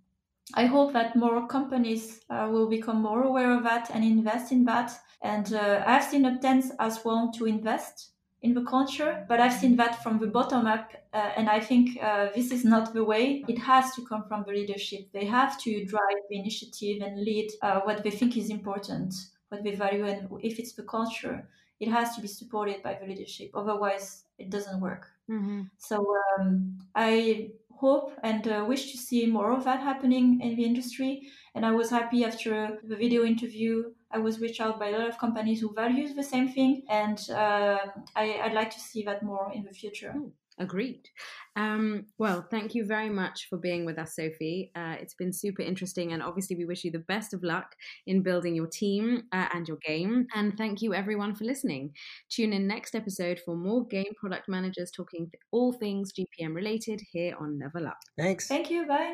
I 0.56 0.65
hope 0.65 0.93
that 0.93 1.15
more 1.15 1.47
companies 1.47 2.21
uh, 2.30 2.49
will 2.51 2.67
become 2.67 3.01
more 3.01 3.23
aware 3.23 3.56
of 3.56 3.63
that 3.63 3.91
and 3.91 4.04
invest 4.04 4.51
in 4.51 4.65
that. 4.65 4.91
And 5.21 5.54
uh, 5.54 5.84
I've 5.86 6.04
seen 6.04 6.25
attempts 6.25 6.71
as 6.80 7.06
well 7.06 7.32
to 7.36 7.45
invest 7.45 8.12
in 8.41 8.54
the 8.54 8.63
culture, 8.63 9.25
but 9.28 9.39
I've 9.39 9.54
seen 9.54 9.75
that 9.78 10.01
from 10.04 10.19
the 10.19 10.28
bottom 10.28 10.65
up. 10.65 10.91
Uh, 11.13 11.32
and 11.38 11.49
I 11.49 11.60
think 11.60 12.01
uh, 12.01 12.30
this 12.36 12.51
is 12.51 12.65
not 12.65 12.93
the 12.93 13.04
way. 13.04 13.43
It 13.47 13.60
has 13.60 13.93
to 13.95 14.06
come 14.06 14.23
from 14.28 14.43
the 14.45 14.54
leadership. 14.54 15.12
They 15.13 15.25
have 15.25 15.60
to 15.62 15.86
drive 15.86 16.21
the 16.30 16.39
initiative 16.39 17.01
and 17.04 17.23
lead 17.23 17.51
uh, 17.62 17.82
what 17.82 18.04
they 18.04 18.12
think 18.12 18.38
is 18.38 18.49
important, 18.49 19.13
what 19.49 19.63
they 19.63 19.75
value, 19.75 20.06
and 20.06 20.30
if 20.41 20.60
it's 20.60 20.73
the 20.73 20.84
culture 20.84 21.47
it 21.80 21.90
has 21.90 22.16
to 22.16 22.22
be 22.22 22.28
supported 22.28 22.82
by 22.84 22.98
the 23.00 23.06
leadership. 23.06 23.52
Otherwise, 23.54 24.24
it 24.38 24.50
doesn't 24.50 24.80
work. 24.80 25.08
Mm-hmm. 25.30 25.64
So 25.78 26.06
um, 26.40 26.78
I 26.94 27.52
hope 27.72 28.14
and 28.24 28.48
uh, 28.48 28.66
wish 28.68 28.92
to 28.92 28.98
see 28.98 29.26
more 29.26 29.52
of 29.52 29.64
that 29.66 29.82
happening 29.82 30.40
in 30.42 30.56
the 30.56 30.64
industry. 30.64 31.24
And 31.54 31.66
I 31.66 31.72
was 31.72 31.90
happy 31.90 32.24
after 32.24 32.80
the 32.84 32.96
video 32.96 33.24
interview. 33.24 33.92
I 34.12 34.20
was 34.20 34.40
reached 34.40 34.62
out 34.62 34.80
by 34.80 34.88
a 34.88 34.92
lot 34.98 35.10
of 35.10 35.18
companies 35.18 35.60
who 35.60 35.74
value 35.74 36.14
the 36.14 36.24
same 36.24 36.48
thing, 36.48 36.84
and 36.90 37.20
uh, 37.30 37.80
I, 38.16 38.42
would 38.44 38.54
like 38.54 38.72
to 38.72 38.80
see 38.80 39.04
that 39.04 39.24
more 39.24 39.52
in 39.54 39.64
the 39.64 39.74
future. 39.74 40.14
Agreed. 40.58 41.10
Um, 41.58 42.06
well, 42.18 42.46
thank 42.50 42.76
you 42.76 42.86
very 42.86 43.10
much 43.10 43.48
for 43.50 43.58
being 43.58 43.86
with 43.86 44.00
us, 44.00 44.15
Sophie. 44.15 44.72
Uh, 44.76 44.96
it's 45.00 45.13
been 45.13 45.34
super 45.34 45.62
interesting, 45.62 46.13
and 46.13 46.24
obviously, 46.24 46.56
we 46.56 46.65
wish 46.65 46.86
you 46.86 46.91
the 46.91 47.00
best 47.00 47.34
of 47.34 47.44
luck 47.44 47.76
in 48.08 48.22
building 48.22 48.56
your 48.56 48.68
team 48.68 49.24
uh, 49.34 49.48
and 49.54 49.68
your 49.68 49.78
game. 49.86 50.28
And 50.34 50.58
thank 50.58 50.82
you, 50.82 50.94
everyone, 50.94 51.36
for 51.36 51.44
listening. 51.44 51.91
Tune 52.30 52.54
in 52.54 52.68
next 52.68 52.96
episode 52.96 53.41
for 53.44 53.56
more 53.56 53.86
game 53.86 54.13
product 54.18 54.48
managers 54.48 54.91
talking 54.91 55.30
all 55.52 55.74
things 55.74 56.13
GPM 56.13 56.56
related 56.56 57.02
here 57.12 57.36
on 57.39 57.60
Level 57.60 57.88
Up. 57.88 57.98
Thanks. 58.18 58.48
Thank 58.48 58.72
you. 58.72 58.88
Bye. 58.88 59.12